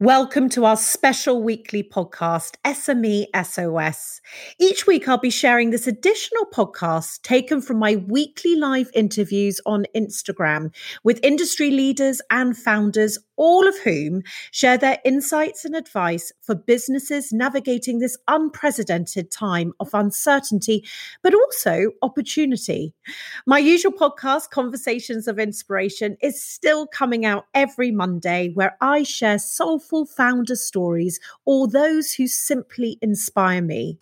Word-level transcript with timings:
Welcome 0.00 0.48
to 0.50 0.64
our 0.64 0.76
special 0.76 1.42
weekly 1.42 1.82
podcast, 1.82 2.54
SME 2.64 3.26
SOS. 3.44 4.20
Each 4.60 4.86
week, 4.86 5.08
I'll 5.08 5.18
be 5.18 5.28
sharing 5.28 5.70
this 5.70 5.88
additional 5.88 6.46
podcast 6.54 7.22
taken 7.22 7.60
from 7.60 7.80
my 7.80 7.96
weekly 7.96 8.54
live 8.54 8.92
interviews 8.94 9.60
on 9.66 9.86
Instagram 9.96 10.72
with 11.02 11.18
industry 11.24 11.72
leaders 11.72 12.22
and 12.30 12.56
founders, 12.56 13.18
all 13.34 13.66
of 13.66 13.76
whom 13.80 14.22
share 14.52 14.78
their 14.78 14.98
insights 15.04 15.64
and 15.64 15.74
advice 15.74 16.30
for 16.42 16.54
businesses 16.54 17.32
navigating 17.32 17.98
this 17.98 18.16
unprecedented 18.28 19.32
time 19.32 19.72
of 19.80 19.92
uncertainty, 19.94 20.86
but 21.24 21.34
also 21.34 21.90
opportunity. 22.02 22.94
My 23.48 23.58
usual 23.58 23.92
podcast, 23.92 24.50
Conversations 24.50 25.26
of 25.26 25.40
Inspiration, 25.40 26.16
is 26.22 26.40
still 26.40 26.86
coming 26.86 27.24
out 27.24 27.46
every 27.52 27.90
Monday, 27.90 28.52
where 28.54 28.76
I 28.80 29.02
share 29.02 29.40
soulful 29.40 29.87
founder 30.06 30.54
stories 30.54 31.20
or 31.44 31.68
those 31.68 32.12
who 32.12 32.26
simply 32.26 32.98
inspire 33.02 33.62
me. 33.62 33.98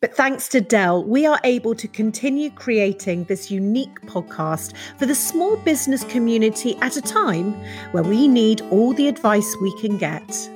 But 0.00 0.14
thanks 0.14 0.48
to 0.48 0.60
Dell, 0.60 1.04
we 1.04 1.26
are 1.26 1.40
able 1.44 1.74
to 1.74 1.88
continue 1.88 2.50
creating 2.50 3.24
this 3.24 3.50
unique 3.50 4.00
podcast 4.02 4.74
for 4.98 5.06
the 5.06 5.14
small 5.14 5.56
business 5.56 6.04
community 6.04 6.76
at 6.76 6.96
a 6.96 7.02
time 7.02 7.52
where 7.92 8.02
we 8.02 8.28
need 8.28 8.60
all 8.70 8.92
the 8.92 9.08
advice 9.08 9.56
we 9.60 9.76
can 9.80 9.96
get. 9.96 10.50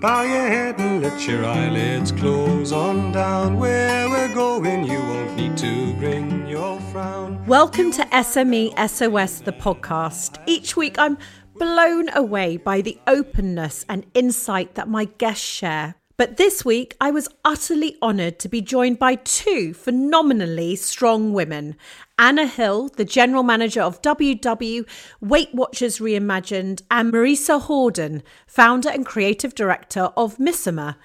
Bow 0.00 0.22
your 0.22 0.48
head 0.48 0.80
and 0.80 1.02
let 1.02 1.28
your 1.28 1.44
eyelids 1.44 2.10
close 2.10 2.72
on 2.72 3.12
down. 3.12 3.58
Where 3.58 4.08
we're 4.08 4.34
going, 4.34 4.84
you 4.84 4.98
won't 4.98 5.36
need 5.36 5.58
to 5.58 5.92
bring 5.96 6.46
your 6.46 6.80
frown. 6.90 7.44
Welcome 7.46 7.90
to 7.92 8.02
SME 8.04 8.72
SOS, 8.88 9.40
the 9.40 9.52
podcast. 9.52 10.38
Each 10.46 10.74
week, 10.74 10.98
I'm 10.98 11.18
blown 11.60 12.08
away 12.16 12.56
by 12.56 12.80
the 12.80 12.98
openness 13.06 13.84
and 13.86 14.06
insight 14.14 14.76
that 14.76 14.88
my 14.88 15.04
guests 15.04 15.44
share. 15.44 15.94
But 16.16 16.38
this 16.38 16.64
week, 16.64 16.96
I 17.02 17.10
was 17.10 17.28
utterly 17.44 17.98
honoured 18.02 18.38
to 18.38 18.48
be 18.48 18.62
joined 18.62 18.98
by 18.98 19.16
two 19.16 19.74
phenomenally 19.74 20.74
strong 20.76 21.34
women 21.34 21.76
Anna 22.18 22.46
Hill, 22.46 22.88
the 22.96 23.04
general 23.04 23.42
manager 23.42 23.82
of 23.82 24.00
WW, 24.00 24.88
Weight 25.20 25.54
Watchers 25.54 25.98
Reimagined, 25.98 26.82
and 26.90 27.12
Marisa 27.12 27.60
Hordern, 27.60 28.22
founder 28.46 28.88
and 28.88 29.04
creative 29.04 29.54
director 29.54 30.10
of 30.16 30.38
Missoma. 30.38 30.96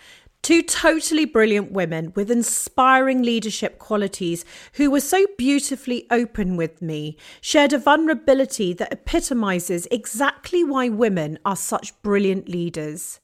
Two 0.45 0.61
totally 0.61 1.25
brilliant 1.25 1.71
women 1.71 2.13
with 2.15 2.29
inspiring 2.29 3.23
leadership 3.23 3.79
qualities 3.79 4.45
who 4.73 4.91
were 4.91 4.99
so 4.99 5.25
beautifully 5.39 6.05
open 6.11 6.55
with 6.55 6.83
me, 6.83 7.17
shared 7.41 7.73
a 7.73 7.79
vulnerability 7.79 8.71
that 8.73 8.93
epitomizes 8.93 9.87
exactly 9.89 10.63
why 10.63 10.87
women 10.87 11.39
are 11.43 11.55
such 11.55 11.99
brilliant 12.03 12.47
leaders. 12.47 13.19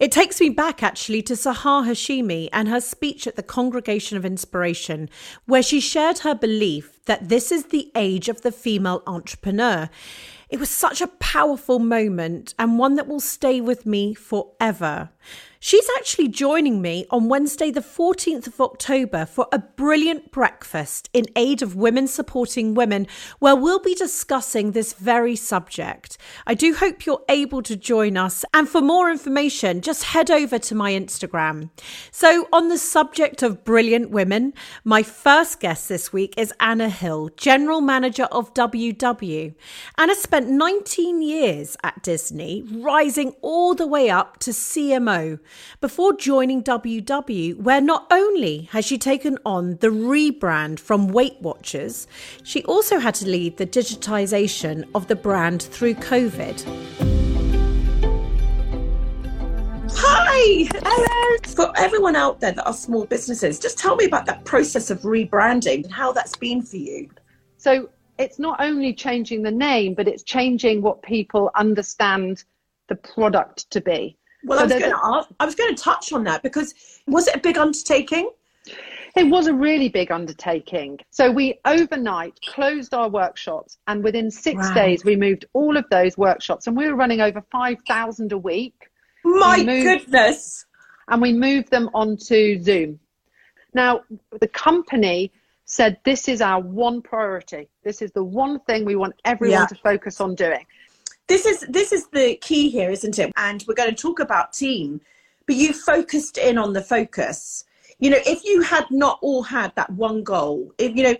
It 0.00 0.10
takes 0.10 0.40
me 0.40 0.48
back 0.50 0.82
actually 0.82 1.22
to 1.22 1.34
Sahar 1.34 1.86
Hashemi 1.86 2.48
and 2.52 2.66
her 2.66 2.80
speech 2.80 3.28
at 3.28 3.36
the 3.36 3.44
Congregation 3.44 4.16
of 4.16 4.24
Inspiration, 4.24 5.08
where 5.46 5.62
she 5.62 5.78
shared 5.78 6.18
her 6.18 6.34
belief 6.34 6.93
that 7.06 7.28
this 7.28 7.52
is 7.52 7.66
the 7.66 7.90
age 7.94 8.28
of 8.28 8.42
the 8.42 8.52
female 8.52 9.02
entrepreneur. 9.06 9.88
It 10.48 10.60
was 10.60 10.70
such 10.70 11.00
a 11.00 11.08
powerful 11.08 11.78
moment 11.78 12.54
and 12.58 12.78
one 12.78 12.94
that 12.96 13.08
will 13.08 13.20
stay 13.20 13.60
with 13.60 13.86
me 13.86 14.14
forever. 14.14 15.10
She's 15.66 15.88
actually 15.96 16.28
joining 16.28 16.82
me 16.82 17.06
on 17.08 17.30
Wednesday, 17.30 17.70
the 17.70 17.80
14th 17.80 18.46
of 18.46 18.60
October, 18.60 19.24
for 19.24 19.46
a 19.50 19.58
brilliant 19.58 20.30
breakfast 20.30 21.08
in 21.14 21.24
aid 21.36 21.62
of 21.62 21.74
women 21.74 22.06
supporting 22.06 22.74
women, 22.74 23.06
where 23.38 23.56
we'll 23.56 23.78
be 23.78 23.94
discussing 23.94 24.72
this 24.72 24.92
very 24.92 25.34
subject. 25.34 26.18
I 26.46 26.52
do 26.52 26.74
hope 26.74 27.06
you're 27.06 27.24
able 27.30 27.62
to 27.62 27.76
join 27.76 28.18
us. 28.18 28.44
And 28.52 28.68
for 28.68 28.82
more 28.82 29.10
information, 29.10 29.80
just 29.80 30.04
head 30.04 30.30
over 30.30 30.58
to 30.58 30.74
my 30.74 30.92
Instagram. 30.92 31.70
So, 32.10 32.46
on 32.52 32.68
the 32.68 32.76
subject 32.76 33.42
of 33.42 33.64
brilliant 33.64 34.10
women, 34.10 34.52
my 34.84 35.02
first 35.02 35.60
guest 35.60 35.88
this 35.88 36.12
week 36.12 36.34
is 36.36 36.52
Anna 36.60 36.90
Hill, 36.94 37.30
General 37.36 37.80
Manager 37.80 38.24
of 38.32 38.54
WW. 38.54 39.54
Anna 39.98 40.14
spent 40.14 40.48
19 40.48 41.20
years 41.20 41.76
at 41.84 42.02
Disney, 42.02 42.64
rising 42.72 43.34
all 43.42 43.74
the 43.74 43.86
way 43.86 44.08
up 44.08 44.38
to 44.38 44.52
CMO 44.52 45.38
before 45.80 46.14
joining 46.14 46.62
WW, 46.62 47.58
where 47.58 47.80
not 47.80 48.06
only 48.10 48.62
has 48.72 48.86
she 48.86 48.96
taken 48.96 49.38
on 49.44 49.76
the 49.76 49.88
rebrand 49.88 50.80
from 50.80 51.08
Weight 51.08 51.36
Watchers, 51.40 52.06
she 52.42 52.64
also 52.64 52.98
had 52.98 53.14
to 53.16 53.28
lead 53.28 53.58
the 53.58 53.66
digitization 53.66 54.88
of 54.94 55.08
the 55.08 55.16
brand 55.16 55.62
through 55.62 55.94
COVID. 55.96 57.13
Hi, 60.46 60.68
hello. 60.84 61.36
For 61.54 61.72
everyone 61.78 62.16
out 62.16 62.38
there 62.38 62.52
that 62.52 62.66
are 62.66 62.74
small 62.74 63.06
businesses, 63.06 63.58
just 63.58 63.78
tell 63.78 63.96
me 63.96 64.04
about 64.04 64.26
that 64.26 64.44
process 64.44 64.90
of 64.90 65.00
rebranding 65.00 65.84
and 65.84 65.90
how 65.90 66.12
that's 66.12 66.36
been 66.36 66.60
for 66.60 66.76
you. 66.76 67.08
So 67.56 67.88
it's 68.18 68.38
not 68.38 68.60
only 68.60 68.92
changing 68.92 69.42
the 69.42 69.50
name, 69.50 69.94
but 69.94 70.06
it's 70.06 70.22
changing 70.22 70.82
what 70.82 71.00
people 71.00 71.50
understand 71.54 72.44
the 72.88 72.94
product 72.94 73.70
to 73.70 73.80
be. 73.80 74.18
Well, 74.44 74.58
so 74.58 74.64
I 74.64 74.66
was 74.66 74.82
going 74.82 74.92
to 74.92 75.00
ask, 75.02 75.28
I 75.40 75.46
was 75.46 75.54
going 75.54 75.74
to 75.74 75.82
touch 75.82 76.12
on 76.12 76.24
that 76.24 76.42
because 76.42 76.74
was 77.06 77.26
it 77.26 77.36
a 77.36 77.40
big 77.40 77.56
undertaking? 77.56 78.30
It 79.16 79.30
was 79.30 79.46
a 79.46 79.54
really 79.54 79.88
big 79.88 80.12
undertaking. 80.12 80.98
So 81.08 81.30
we 81.30 81.58
overnight 81.64 82.38
closed 82.42 82.92
our 82.92 83.08
workshops, 83.08 83.78
and 83.86 84.04
within 84.04 84.30
six 84.30 84.58
wow. 84.68 84.74
days, 84.74 85.06
we 85.06 85.16
moved 85.16 85.46
all 85.54 85.78
of 85.78 85.86
those 85.90 86.18
workshops, 86.18 86.66
and 86.66 86.76
we 86.76 86.86
were 86.86 86.96
running 86.96 87.22
over 87.22 87.42
5,000 87.50 88.32
a 88.32 88.36
week. 88.36 88.90
My 89.24 89.62
moved, 89.62 89.84
goodness. 89.84 90.66
And 91.08 91.20
we 91.20 91.32
moved 91.32 91.70
them 91.70 91.90
onto 91.94 92.62
Zoom. 92.62 92.98
Now, 93.72 94.02
the 94.40 94.48
company 94.48 95.32
said 95.64 95.98
this 96.04 96.28
is 96.28 96.40
our 96.40 96.60
one 96.60 97.02
priority. 97.02 97.68
This 97.82 98.02
is 98.02 98.12
the 98.12 98.24
one 98.24 98.60
thing 98.60 98.84
we 98.84 98.96
want 98.96 99.14
everyone 99.24 99.60
yeah. 99.60 99.66
to 99.66 99.74
focus 99.76 100.20
on 100.20 100.34
doing 100.34 100.64
this 101.26 101.46
is 101.46 101.60
this 101.68 101.92
is 101.92 102.06
the 102.08 102.36
key 102.36 102.68
here 102.68 102.90
isn't 102.90 103.18
it 103.18 103.32
and 103.36 103.64
we're 103.66 103.74
going 103.74 103.90
to 103.90 104.02
talk 104.02 104.20
about 104.20 104.52
team 104.52 105.00
but 105.46 105.56
you 105.56 105.72
focused 105.72 106.38
in 106.38 106.58
on 106.58 106.72
the 106.72 106.82
focus 106.82 107.64
you 107.98 108.10
know 108.10 108.20
if 108.26 108.44
you 108.44 108.60
had 108.60 108.84
not 108.90 109.18
all 109.22 109.42
had 109.42 109.74
that 109.74 109.90
one 109.90 110.22
goal 110.22 110.72
if 110.78 110.94
you 110.94 111.02
know 111.02 111.16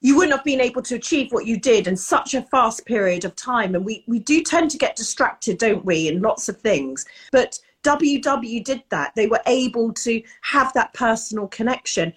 you 0.00 0.16
wouldn't 0.16 0.36
have 0.36 0.44
been 0.44 0.60
able 0.60 0.82
to 0.82 0.94
achieve 0.94 1.32
what 1.32 1.46
you 1.46 1.58
did 1.58 1.86
in 1.86 1.96
such 1.96 2.34
a 2.34 2.42
fast 2.42 2.84
period 2.86 3.24
of 3.24 3.34
time 3.34 3.74
and 3.74 3.84
we 3.84 4.04
we 4.06 4.18
do 4.18 4.42
tend 4.42 4.70
to 4.70 4.78
get 4.78 4.96
distracted 4.96 5.58
don't 5.58 5.84
we 5.84 6.08
in 6.08 6.22
lots 6.22 6.48
of 6.48 6.58
things 6.60 7.04
but 7.32 7.58
ww 7.82 8.64
did 8.64 8.82
that 8.90 9.12
they 9.14 9.26
were 9.26 9.40
able 9.46 9.92
to 9.92 10.22
have 10.42 10.72
that 10.74 10.92
personal 10.94 11.46
connection 11.48 12.12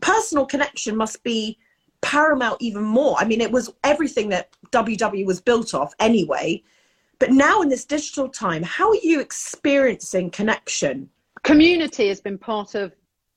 personal 0.00 0.44
connection 0.44 0.96
must 0.96 1.22
be 1.22 1.58
paramount 2.04 2.60
even 2.60 2.82
more. 2.82 3.16
I 3.18 3.24
mean, 3.24 3.40
it 3.40 3.50
was 3.50 3.72
everything 3.82 4.28
that 4.28 4.50
WW 4.72 5.24
was 5.24 5.40
built 5.40 5.72
off 5.72 5.94
anyway. 5.98 6.62
But 7.18 7.30
now 7.30 7.62
in 7.62 7.70
this 7.70 7.86
digital 7.86 8.28
time, 8.28 8.62
how 8.62 8.90
are 8.90 9.02
you 9.02 9.20
experiencing 9.20 10.30
connection? 10.30 11.08
Community 11.44 12.08
has 12.08 12.20
been 12.20 12.36
part 12.36 12.74
of 12.74 12.92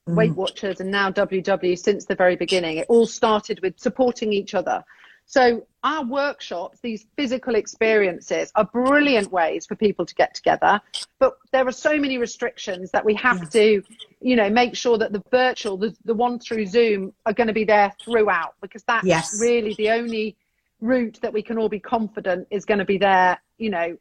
Weight 0.07 0.31
mm. 0.31 0.35
Watchers 0.35 0.79
and 0.79 0.91
now 0.91 1.11
WW 1.11 1.77
since 1.77 2.05
the 2.05 2.15
very 2.15 2.35
beginning. 2.35 2.77
It 2.77 2.87
all 2.89 3.05
started 3.05 3.59
with 3.61 3.79
supporting 3.79 4.33
each 4.33 4.53
other. 4.53 4.83
So 5.27 5.67
our 5.83 6.05
workshops, 6.05 6.79
these 6.81 7.05
physical 7.17 7.55
experiences, 7.55 8.49
are 8.55 8.63
brilliant 8.63 9.29
ways 9.29 9.65
for 9.65 9.75
people 9.75 10.05
to 10.05 10.15
get 10.15 10.33
together. 10.33 10.79
But 11.19 11.33
there 11.51 11.67
are 11.67 11.73
so 11.73 11.97
many 11.97 12.17
restrictions 12.17 12.91
that 12.91 13.03
we 13.03 13.13
have 13.15 13.39
yes. 13.39 13.49
to, 13.51 13.83
you 14.21 14.35
know, 14.37 14.49
make 14.49 14.75
sure 14.77 14.97
that 14.97 15.11
the 15.11 15.21
virtual, 15.29 15.75
the, 15.75 15.93
the 16.05 16.13
one 16.13 16.39
through 16.39 16.65
Zoom, 16.67 17.13
are 17.25 17.33
going 17.33 17.47
to 17.47 17.53
be 17.53 17.65
there 17.65 17.93
throughout 18.01 18.55
because 18.61 18.83
that's 18.83 19.05
yes. 19.05 19.37
really 19.41 19.73
the 19.73 19.89
only 19.89 20.37
route 20.79 21.19
that 21.21 21.33
we 21.33 21.41
can 21.41 21.57
all 21.57 21.69
be 21.69 21.79
confident 21.79 22.47
is 22.49 22.63
going 22.63 22.79
to 22.79 22.85
be 22.85 22.97
there, 22.97 23.37
you 23.57 23.69
know, 23.69 23.97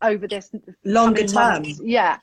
over 0.00 0.26
this 0.26 0.50
longer 0.84 1.26
term. 1.26 1.62
Months. 1.62 1.80
Yeah. 1.84 2.18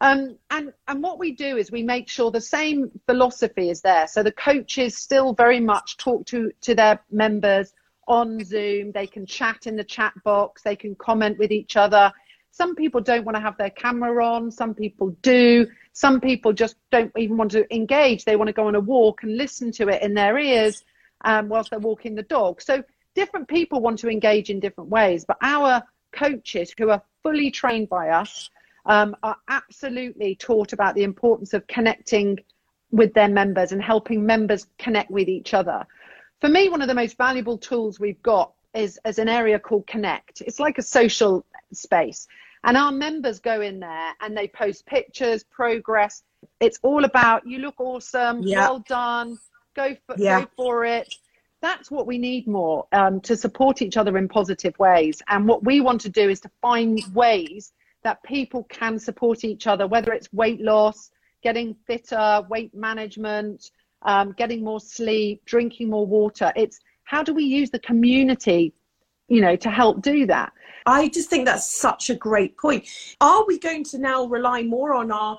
Um, 0.00 0.36
and 0.50 0.72
and 0.88 1.02
what 1.02 1.18
we 1.18 1.32
do 1.32 1.56
is 1.56 1.70
we 1.70 1.82
make 1.82 2.08
sure 2.08 2.30
the 2.30 2.40
same 2.40 2.90
philosophy 3.06 3.70
is 3.70 3.80
there. 3.80 4.06
So 4.06 4.22
the 4.22 4.32
coaches 4.32 4.96
still 4.96 5.32
very 5.32 5.60
much 5.60 5.96
talk 5.96 6.26
to 6.26 6.50
to 6.62 6.74
their 6.74 7.00
members 7.10 7.72
on 8.06 8.44
Zoom. 8.44 8.92
They 8.92 9.06
can 9.06 9.26
chat 9.26 9.66
in 9.66 9.76
the 9.76 9.84
chat 9.84 10.12
box. 10.24 10.62
They 10.62 10.76
can 10.76 10.94
comment 10.94 11.38
with 11.38 11.50
each 11.50 11.76
other. 11.76 12.12
Some 12.50 12.74
people 12.74 13.02
don't 13.02 13.24
want 13.24 13.36
to 13.36 13.42
have 13.42 13.58
their 13.58 13.70
camera 13.70 14.24
on. 14.24 14.50
Some 14.50 14.74
people 14.74 15.10
do. 15.22 15.66
Some 15.92 16.20
people 16.20 16.52
just 16.52 16.76
don't 16.90 17.12
even 17.16 17.36
want 17.36 17.50
to 17.52 17.74
engage. 17.74 18.24
They 18.24 18.36
want 18.36 18.48
to 18.48 18.54
go 18.54 18.66
on 18.66 18.74
a 18.74 18.80
walk 18.80 19.22
and 19.22 19.36
listen 19.36 19.72
to 19.72 19.88
it 19.88 20.02
in 20.02 20.14
their 20.14 20.38
ears 20.38 20.84
um, 21.24 21.48
whilst 21.48 21.70
they're 21.70 21.78
walking 21.78 22.14
the 22.14 22.22
dog. 22.22 22.62
So 22.62 22.82
different 23.14 23.48
people 23.48 23.80
want 23.80 23.98
to 23.98 24.08
engage 24.08 24.48
in 24.48 24.60
different 24.60 24.88
ways. 24.88 25.24
But 25.26 25.38
our 25.42 25.82
coaches, 26.12 26.72
who 26.78 26.90
are 26.90 27.02
fully 27.22 27.50
trained 27.50 27.88
by 27.88 28.08
us, 28.08 28.50
um, 28.86 29.16
are 29.22 29.36
absolutely 29.48 30.34
taught 30.34 30.72
about 30.72 30.94
the 30.94 31.04
importance 31.04 31.54
of 31.54 31.66
connecting 31.66 32.38
with 32.90 33.12
their 33.14 33.28
members 33.28 33.72
and 33.72 33.82
helping 33.82 34.24
members 34.24 34.66
connect 34.78 35.10
with 35.10 35.28
each 35.28 35.54
other 35.54 35.86
for 36.40 36.48
me, 36.48 36.68
one 36.68 36.82
of 36.82 36.88
the 36.88 36.94
most 36.94 37.16
valuable 37.16 37.56
tools 37.58 37.98
we've 37.98 38.22
got 38.22 38.52
is 38.74 38.98
as 39.04 39.18
an 39.18 39.28
area 39.28 39.58
called 39.58 39.86
Connect. 39.86 40.42
It's 40.42 40.60
like 40.60 40.78
a 40.78 40.82
social 40.82 41.46
space. 41.72 42.28
And 42.64 42.76
our 42.76 42.92
members 42.92 43.38
go 43.40 43.60
in 43.60 43.80
there 43.80 44.12
and 44.20 44.36
they 44.36 44.48
post 44.48 44.86
pictures, 44.86 45.44
progress. 45.44 46.22
It's 46.60 46.78
all 46.82 47.04
about 47.04 47.46
you 47.46 47.58
look 47.58 47.80
awesome, 47.80 48.42
Yeah. 48.42 48.68
well 48.68 48.80
done, 48.80 49.38
go 49.74 49.96
for, 50.06 50.16
Yeah. 50.18 50.42
go 50.42 50.46
for 50.56 50.84
it. 50.84 51.14
That's 51.62 51.90
what 51.90 52.06
we 52.06 52.18
need 52.18 52.46
more 52.46 52.86
um, 52.92 53.20
to 53.22 53.36
support 53.36 53.80
each 53.80 53.96
other 53.96 54.18
in 54.18 54.28
positive 54.28 54.78
ways. 54.78 55.22
And 55.28 55.48
what 55.48 55.64
we 55.64 55.80
want 55.80 56.02
to 56.02 56.10
do 56.10 56.28
is 56.28 56.40
to 56.40 56.50
find 56.60 57.00
ways 57.14 57.72
that 58.06 58.22
people 58.22 58.62
can 58.70 59.00
support 59.00 59.42
each 59.42 59.66
other, 59.66 59.84
whether 59.88 60.12
it's 60.12 60.32
weight 60.32 60.60
loss, 60.60 61.10
getting 61.42 61.74
fitter, 61.88 62.40
weight 62.48 62.72
management, 62.72 63.72
um, 64.02 64.32
getting 64.38 64.62
more 64.62 64.78
sleep, 64.78 65.44
drinking 65.44 65.90
more 65.90 66.06
water. 66.06 66.52
It's 66.54 66.78
how 67.02 67.24
do 67.24 67.34
we 67.34 67.42
use 67.42 67.68
the 67.68 67.80
community, 67.80 68.72
you 69.26 69.40
know, 69.40 69.56
to 69.56 69.70
help 69.70 70.02
do 70.02 70.24
that? 70.26 70.52
I 70.86 71.08
just 71.08 71.28
think 71.28 71.46
that's 71.46 71.68
such 71.68 72.08
a 72.08 72.14
great 72.14 72.56
point. 72.56 72.86
Are 73.20 73.44
we 73.44 73.58
going 73.58 73.82
to 73.90 73.98
now 73.98 74.26
rely 74.26 74.62
more 74.62 74.94
on 74.94 75.10
our 75.10 75.36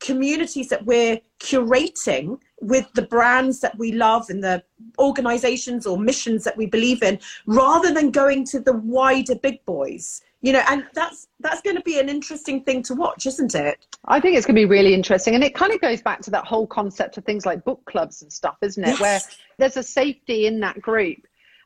communities 0.00 0.68
that 0.68 0.84
we're 0.84 1.18
curating 1.38 2.38
with 2.60 2.86
the 2.92 3.06
brands 3.14 3.60
that 3.60 3.78
we 3.78 3.92
love 3.92 4.28
and 4.28 4.44
the 4.44 4.62
organizations 4.98 5.86
or 5.86 5.96
missions 5.96 6.44
that 6.44 6.58
we 6.58 6.66
believe 6.66 7.02
in 7.02 7.18
rather 7.46 7.94
than 7.94 8.10
going 8.10 8.44
to 8.44 8.60
the 8.60 8.74
wider 8.74 9.36
big 9.36 9.64
boys? 9.64 10.20
You 10.42 10.54
know, 10.54 10.62
and 10.68 10.86
that's 10.94 11.28
that's 11.40 11.60
going 11.60 11.76
to 11.76 11.82
be 11.82 11.98
an 11.98 12.08
interesting 12.08 12.62
thing 12.64 12.82
to 12.84 12.94
watch, 12.94 13.26
isn't 13.26 13.54
it? 13.54 13.86
I 14.06 14.20
think 14.20 14.36
it's 14.36 14.46
going 14.46 14.56
to 14.56 14.60
be 14.60 14.66
really 14.66 14.94
interesting. 14.94 15.34
And 15.34 15.44
it 15.44 15.54
kind 15.54 15.72
of 15.72 15.80
goes 15.80 16.00
back 16.00 16.22
to 16.22 16.30
that 16.30 16.46
whole 16.46 16.66
concept 16.66 17.18
of 17.18 17.24
things 17.24 17.44
like 17.44 17.62
book 17.64 17.84
clubs 17.84 18.22
and 18.22 18.32
stuff, 18.32 18.56
isn't 18.62 18.82
it? 18.82 18.98
Yes. 18.98 19.00
Where 19.00 19.20
there's 19.58 19.76
a 19.76 19.82
safety 19.82 20.46
in 20.46 20.60
that 20.60 20.80
group. 20.80 21.18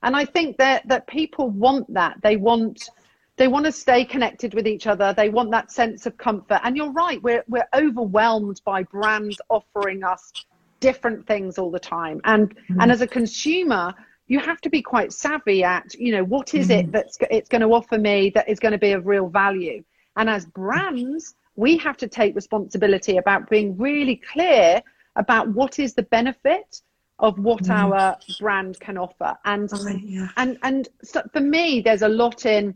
And 0.03 0.15
I 0.15 0.25
think 0.25 0.59
that, 0.59 0.87
that 0.89 1.07
people 1.07 1.51
want 1.51 1.93
that. 1.95 2.19
They 2.23 2.37
want 2.37 2.89
they 3.37 3.49
want 3.49 3.67
to 3.67 3.73
stay 3.73 4.05
connected 4.05 4.55
with 4.55 4.67
each 4.67 4.87
other. 4.87 5.13
They 5.13 5.29
want 5.29 5.51
that 5.51 5.73
sense 5.73 6.07
of 6.07 6.17
comfort. 6.17 6.61
And 6.63 6.77
you're 6.77 6.93
right, 6.93 7.23
we're 7.23 7.45
we're 7.49 7.69
overwhelmed 7.75 8.61
by 8.65 8.85
brands 8.85 9.41
offering 9.49 10.05
us 10.05 10.33
different 10.81 11.27
things 11.27 11.59
all 11.59 11.71
the 11.71 11.81
time. 11.81 12.21
And 12.25 12.55
and 12.69 12.91
mm. 12.91 12.93
as 12.93 13.01
a 13.01 13.07
consumer, 13.07 13.95
you 14.27 14.39
have 14.39 14.61
to 14.63 14.71
be 14.71 14.83
quite 14.83 15.13
savvy 15.13 15.63
at, 15.65 15.95
you 15.95 16.13
know, 16.13 16.25
what 16.25 16.55
is 16.55 16.71
it 16.71 16.87
mm. 16.87 16.93
that's 16.93 17.19
it's 17.31 17.49
going 17.49 17.61
to 17.61 17.69
offer 17.69 17.99
me 17.99 18.31
that 18.31 18.49
is 18.49 18.59
going 18.59 18.73
to 18.73 18.79
be 18.79 18.93
of 18.93 19.07
real 19.07 19.29
value. 19.29 19.85
And 20.17 20.31
as 20.31 20.47
brands, 20.47 21.35
we 21.57 21.77
have 21.79 21.97
to 21.99 22.09
take 22.09 22.35
responsibility 22.35 23.19
about 23.19 23.51
being 23.51 23.77
really 23.77 24.17
clear 24.17 24.83
about 25.17 25.49
what 25.49 25.79
is 25.79 25.95
the 25.95 26.03
benefit 26.03 26.81
of 27.19 27.39
what 27.39 27.65
mm. 27.65 27.71
our 27.71 28.17
brand 28.41 28.81
can 28.81 28.97
offer. 28.97 29.37
And 29.45 29.71
yeah. 30.03 30.29
and 30.37 30.59
and 30.63 30.89
so 31.03 31.23
for 31.33 31.41
me, 31.41 31.81
there's 31.81 32.03
a 32.03 32.09
lot 32.09 32.47
in 32.47 32.75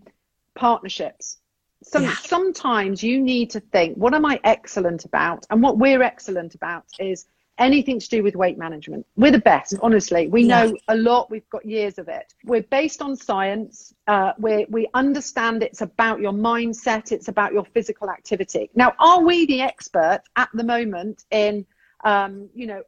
partnerships. 0.55 1.39
Some, 1.83 2.03
Yeah. 2.03 2.15
Sometimes 2.17 3.03
you 3.03 3.21
need 3.21 3.51
to 3.51 3.61
think, 3.61 3.97
what 3.97 4.13
am 4.13 4.27
I 4.27 4.41
excellent 4.45 5.05
about? 5.05 5.47
And 5.49 5.63
what 5.63 5.79
we're 5.79 6.03
excellent 6.03 6.55
about 6.55 6.85
is 6.99 7.27
anything 7.59 7.99
to 7.99 8.09
do 8.09 8.23
with 8.23 8.37
weight 8.37 8.59
management. 8.59 9.07
We're 9.17 9.33
the 9.33 9.39
best, 9.39 9.75
honestly. 9.83 10.29
We 10.29 10.43
Yeah. 10.43 10.65
know 10.65 10.77
a 10.89 10.97
lot. 10.97 11.31
We've 11.31 11.49
got 11.51 11.65
years 11.65 11.99
of 11.99 12.09
it. 12.09 12.35
We're 12.45 12.63
based 12.63 13.03
on 13.03 13.17
science. 13.17 13.95
Uh, 14.07 14.33
we 14.39 14.67
we 14.71 14.89
understand 14.95 15.63
it's 15.63 15.81
about 15.81 16.21
your 16.21 16.33
mindset. 16.33 17.13
It's 17.13 17.29
about 17.29 17.53
your 17.53 17.65
physical 17.65 18.11
activity. 18.11 18.71
Now, 18.75 18.95
are 18.99 19.23
we 19.23 19.47
the 19.47 19.61
expert 19.61 20.23
at 20.37 20.49
the 20.55 20.65
moment 20.65 21.25
in, 21.31 21.67
um, 22.05 22.49
you 22.55 22.67
know, 22.67 22.83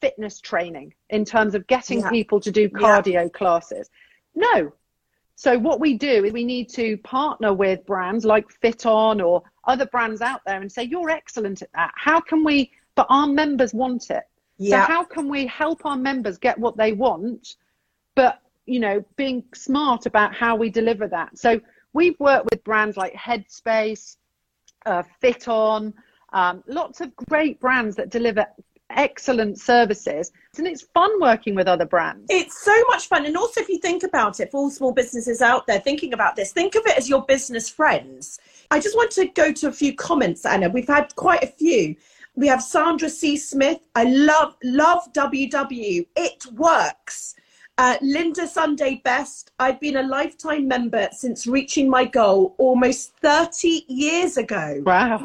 fitness 0.00 0.40
training 0.40 0.94
in 1.10 1.24
terms 1.24 1.54
of 1.54 1.66
getting 1.66 2.00
Yeah. 2.00 2.10
people 2.10 2.40
to 2.40 2.50
do 2.50 2.68
cardio 2.68 3.32
classes? 3.32 3.90
No, 4.34 4.72
so 5.36 5.58
what 5.58 5.80
we 5.80 5.94
do 5.94 6.26
is 6.26 6.34
we 6.34 6.44
need 6.44 6.68
to 6.70 6.98
partner 6.98 7.54
with 7.54 7.86
brands 7.86 8.26
like 8.26 8.46
FitOn 8.62 9.24
or 9.26 9.42
other 9.64 9.86
brands 9.86 10.20
out 10.20 10.42
there 10.44 10.60
and 10.60 10.70
say, 10.70 10.82
you're 10.84 11.08
excellent 11.08 11.62
at 11.62 11.72
that. 11.72 11.92
How 11.96 12.20
can 12.20 12.44
we, 12.44 12.70
but 13.00 13.06
our 13.08 13.26
members 13.26 13.72
want 13.72 14.10
it. 14.10 14.24
Yeah. 14.58 14.84
So 14.84 14.92
how 14.92 15.04
can 15.04 15.30
we 15.30 15.46
help 15.46 15.86
our 15.86 15.96
members 15.96 16.36
get 16.36 16.58
what 16.58 16.76
they 16.76 16.92
want, 16.92 17.56
but, 18.14 18.42
you 18.66 18.78
know, 18.78 19.02
being 19.16 19.42
smart 19.54 20.04
about 20.04 20.34
how 20.34 20.54
we 20.54 20.68
deliver 20.68 21.08
that. 21.08 21.38
So 21.38 21.62
we've 21.94 22.20
worked 22.20 22.50
with 22.50 22.62
brands 22.62 22.98
like 22.98 23.14
Headspace, 23.14 24.18
uh, 24.84 25.04
FitOn, 25.22 25.94
um, 26.34 26.62
lots 26.66 27.00
of 27.00 27.16
great 27.16 27.58
brands 27.58 27.96
that 27.96 28.10
deliver 28.10 28.44
excellent 28.90 29.58
services. 29.58 30.30
And 30.58 30.66
it's 30.66 30.82
fun 30.82 31.10
working 31.22 31.54
with 31.54 31.68
other 31.68 31.86
brands. 31.86 32.26
It's 32.28 32.62
so 32.62 32.76
much 32.88 33.06
fun. 33.06 33.24
And 33.24 33.34
also, 33.34 33.62
if 33.62 33.70
you 33.70 33.78
think 33.78 34.02
about 34.02 34.40
it, 34.40 34.50
for 34.50 34.58
all 34.58 34.70
small 34.70 34.92
businesses 34.92 35.40
out 35.40 35.66
there 35.66 35.80
thinking 35.80 36.12
about 36.12 36.36
this, 36.36 36.52
think 36.52 36.74
of 36.74 36.82
it 36.84 36.98
as 36.98 37.08
your 37.08 37.22
business 37.22 37.66
friends. 37.70 38.38
I 38.70 38.78
just 38.78 38.94
want 38.94 39.10
to 39.12 39.24
go 39.24 39.52
to 39.52 39.68
a 39.68 39.72
few 39.72 39.94
comments, 39.94 40.44
Anna. 40.44 40.68
We've 40.68 40.86
had 40.86 41.16
quite 41.16 41.42
a 41.42 41.46
few. 41.46 41.96
We 42.36 42.46
have 42.46 42.62
Sandra 42.62 43.08
C. 43.08 43.36
Smith. 43.36 43.80
I 43.94 44.04
love, 44.04 44.56
love 44.62 45.12
WW. 45.12 46.06
It 46.16 46.46
works. 46.52 47.34
Uh, 47.78 47.96
Linda 48.02 48.46
Sunday 48.46 49.00
Best. 49.04 49.52
I've 49.58 49.80
been 49.80 49.96
a 49.96 50.02
lifetime 50.02 50.68
member 50.68 51.08
since 51.12 51.46
reaching 51.46 51.88
my 51.88 52.04
goal 52.04 52.54
almost 52.58 53.16
30 53.22 53.84
years 53.88 54.36
ago. 54.36 54.82
Wow. 54.84 55.22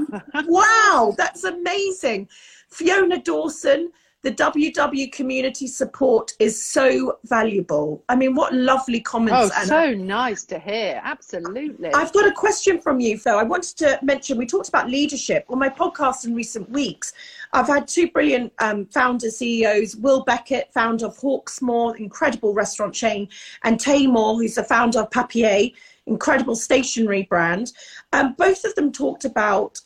Wow, 0.48 1.14
that's 1.18 1.44
amazing. 1.44 2.30
Fiona 2.70 3.20
Dawson, 3.22 3.92
the 4.26 4.32
WW 4.32 5.12
community 5.12 5.68
support 5.68 6.34
is 6.40 6.60
so 6.60 7.20
valuable. 7.26 8.04
I 8.10 8.16
mean, 8.16 8.34
what 8.34 8.56
lovely 8.56 8.98
oh, 8.98 9.04
comments. 9.04 9.56
Anna. 9.56 9.68
so 9.68 9.94
nice 9.94 10.44
to 10.46 10.58
hear. 10.58 11.00
Absolutely. 11.04 11.94
I've 11.94 12.12
got 12.12 12.28
a 12.28 12.32
question 12.32 12.82
from 12.82 13.00
you, 13.00 13.20
Phil. 13.20 13.38
I 13.38 13.44
wanted 13.44 13.78
to 13.78 14.00
mention 14.02 14.40
we 14.40 14.48
talked 14.48 14.68
about 14.68 14.90
leadership 14.90 15.46
on 15.48 15.60
my 15.60 15.70
podcast 15.70 16.26
in 16.26 16.34
recent 16.34 16.68
weeks. 16.72 17.14
I've 17.54 17.68
had 17.68 17.88
two 17.88 18.10
brilliant 18.10 18.52
um, 18.58 18.88
founder 18.88 19.30
CEOs 19.30 19.96
Will 19.98 20.24
Beckett, 20.24 20.74
founder 20.74 21.06
of 21.06 21.18
Hawksmoor, 21.20 21.96
incredible 21.98 22.56
restaurant 22.56 22.96
chain, 22.96 23.30
and 23.64 23.78
Taymoor, 23.78 24.38
who's 24.38 24.56
the 24.56 24.64
founder 24.64 25.02
of 25.02 25.12
Papier, 25.12 25.70
incredible 26.08 26.56
stationery 26.56 27.28
brand. 27.30 27.74
Um, 28.12 28.34
both 28.40 28.66
of 28.66 28.74
them 28.74 28.92
talked 28.92 29.24
about 29.24 29.82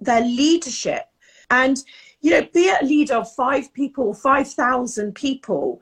their 0.00 0.22
leadership. 0.22 1.04
And, 1.50 1.80
you 2.20 2.32
know, 2.32 2.46
be 2.52 2.68
a 2.68 2.84
leader 2.84 3.14
of 3.14 3.32
five 3.32 3.72
people, 3.72 4.12
5,000 4.12 5.14
people. 5.14 5.80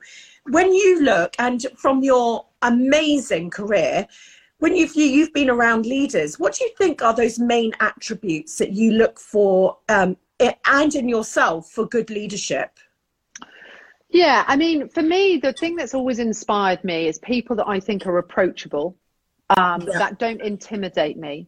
When 0.49 0.73
you 0.73 1.01
look, 1.01 1.35
and 1.39 1.65
from 1.75 2.03
your 2.03 2.45
amazing 2.61 3.49
career, 3.49 4.07
when 4.59 4.75
you've, 4.75 4.95
you, 4.95 5.05
you've 5.05 5.33
been 5.33 5.49
around 5.49 5.85
leaders, 5.85 6.39
what 6.39 6.55
do 6.55 6.63
you 6.65 6.71
think 6.77 7.01
are 7.01 7.13
those 7.13 7.39
main 7.39 7.73
attributes 7.79 8.57
that 8.57 8.71
you 8.71 8.91
look 8.91 9.19
for 9.19 9.77
um, 9.89 10.17
and 10.39 10.95
in 10.95 11.09
yourself 11.09 11.69
for 11.71 11.85
good 11.85 12.09
leadership? 12.09 12.71
Yeah, 14.09 14.45
I 14.47 14.55
mean, 14.55 14.87
for 14.89 15.01
me, 15.01 15.37
the 15.37 15.53
thing 15.53 15.75
that's 15.75 15.93
always 15.93 16.19
inspired 16.19 16.83
me 16.83 17.07
is 17.07 17.19
people 17.19 17.55
that 17.57 17.67
I 17.67 17.79
think 17.79 18.07
are 18.07 18.17
approachable, 18.19 18.95
um, 19.57 19.81
Yeah. 19.81 19.97
that 19.97 20.17
don't 20.17 20.41
intimidate 20.41 21.17
me, 21.17 21.47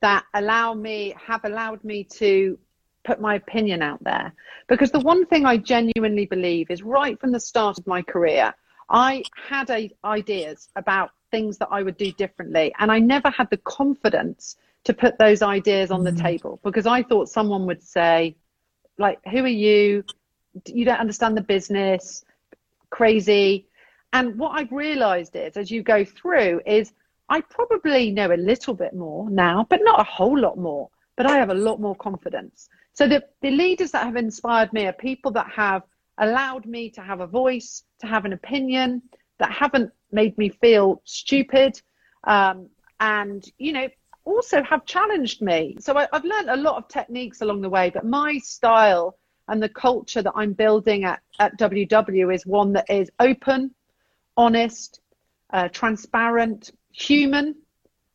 that 0.00 0.24
allow 0.34 0.74
me, 0.74 1.14
have 1.24 1.44
allowed 1.44 1.84
me 1.84 2.04
to 2.04 2.58
put 3.10 3.20
my 3.20 3.34
opinion 3.34 3.82
out 3.82 4.02
there. 4.04 4.32
Because 4.68 4.92
the 4.92 5.00
one 5.00 5.26
thing 5.26 5.44
I 5.44 5.56
genuinely 5.56 6.26
believe 6.26 6.70
is 6.70 6.80
right 6.82 7.18
from 7.20 7.32
the 7.32 7.40
start 7.40 7.76
of 7.76 7.86
my 7.88 8.02
career, 8.02 8.54
I 8.88 9.24
had 9.34 9.68
a, 9.70 9.90
ideas 10.04 10.68
about 10.76 11.10
things 11.32 11.58
that 11.58 11.68
I 11.72 11.82
would 11.82 11.96
do 11.96 12.12
differently, 12.12 12.72
and 12.78 12.90
I 12.92 13.00
never 13.00 13.30
had 13.30 13.50
the 13.50 13.56
confidence 13.56 14.56
to 14.84 14.94
put 14.94 15.18
those 15.18 15.42
ideas 15.42 15.90
on 15.90 16.04
the 16.04 16.12
mm. 16.12 16.22
table 16.22 16.60
because 16.62 16.86
I 16.86 17.02
thought 17.02 17.28
someone 17.28 17.66
would 17.66 17.82
say, 17.82 18.36
like, 18.96 19.18
who 19.32 19.38
are 19.44 19.58
you? 19.66 20.04
you 20.66 20.84
don't 20.84 20.98
understand 20.98 21.36
the 21.36 21.42
business, 21.56 22.24
crazy. 22.90 23.66
And 24.12 24.38
what 24.38 24.52
I've 24.58 24.72
realized 24.72 25.34
is, 25.36 25.56
as 25.56 25.70
you 25.70 25.82
go 25.82 26.04
through, 26.04 26.60
is 26.66 26.92
I 27.28 27.40
probably 27.42 28.10
know 28.10 28.32
a 28.32 28.46
little 28.50 28.74
bit 28.74 28.94
more 28.94 29.30
now, 29.30 29.66
but 29.68 29.80
not 29.82 30.00
a 30.00 30.04
whole 30.04 30.38
lot 30.38 30.58
more. 30.58 30.90
But 31.16 31.26
I 31.26 31.36
have 31.36 31.50
a 31.50 31.54
lot 31.68 31.80
more 31.80 31.94
confidence. 31.94 32.68
So 32.94 33.08
the, 33.08 33.24
the 33.40 33.50
leaders 33.50 33.92
that 33.92 34.04
have 34.04 34.16
inspired 34.16 34.72
me 34.72 34.86
are 34.86 34.92
people 34.92 35.30
that 35.32 35.50
have 35.50 35.82
allowed 36.18 36.66
me 36.66 36.90
to 36.90 37.00
have 37.00 37.20
a 37.20 37.26
voice, 37.26 37.84
to 38.00 38.06
have 38.06 38.24
an 38.24 38.32
opinion, 38.32 39.02
that 39.38 39.50
haven't 39.52 39.90
made 40.12 40.36
me 40.38 40.48
feel 40.48 41.00
stupid, 41.04 41.80
um, 42.24 42.68
and 43.00 43.44
you 43.58 43.72
know 43.72 43.88
also 44.24 44.62
have 44.62 44.84
challenged 44.84 45.40
me. 45.40 45.76
So 45.80 45.96
I, 45.96 46.06
I've 46.12 46.24
learned 46.24 46.50
a 46.50 46.56
lot 46.56 46.76
of 46.76 46.88
techniques 46.88 47.40
along 47.40 47.62
the 47.62 47.70
way, 47.70 47.90
but 47.90 48.04
my 48.04 48.38
style 48.38 49.16
and 49.48 49.62
the 49.62 49.68
culture 49.68 50.22
that 50.22 50.32
I'm 50.36 50.52
building 50.52 51.04
at, 51.04 51.20
at 51.38 51.58
WW 51.58 52.34
is 52.34 52.46
one 52.46 52.72
that 52.74 52.88
is 52.90 53.10
open, 53.18 53.74
honest, 54.36 55.00
uh, 55.52 55.68
transparent, 55.68 56.70
human, 56.92 57.54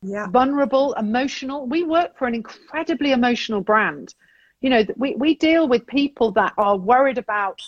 Yeah. 0.02 0.28
vulnerable, 0.28 0.94
emotional. 0.94 1.66
We 1.66 1.82
work 1.82 2.16
for 2.16 2.26
an 2.28 2.34
incredibly 2.34 3.12
emotional 3.12 3.60
brand. 3.60 4.14
You 4.60 4.70
know, 4.70 4.84
we, 4.96 5.14
we 5.14 5.34
deal 5.34 5.68
with 5.68 5.86
people 5.86 6.32
that 6.32 6.54
are 6.56 6.76
worried 6.76 7.18
about 7.18 7.60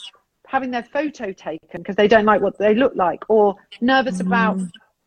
having 0.46 0.70
their 0.70 0.82
photo 0.82 1.32
taken 1.32 1.68
because 1.72 1.96
they 1.96 2.08
don't 2.08 2.24
like 2.24 2.40
what 2.40 2.58
they 2.58 2.74
look 2.74 2.94
like 2.96 3.22
or 3.28 3.54
nervous 3.80 4.18
mm-hmm. 4.18 4.28
about 4.28 4.60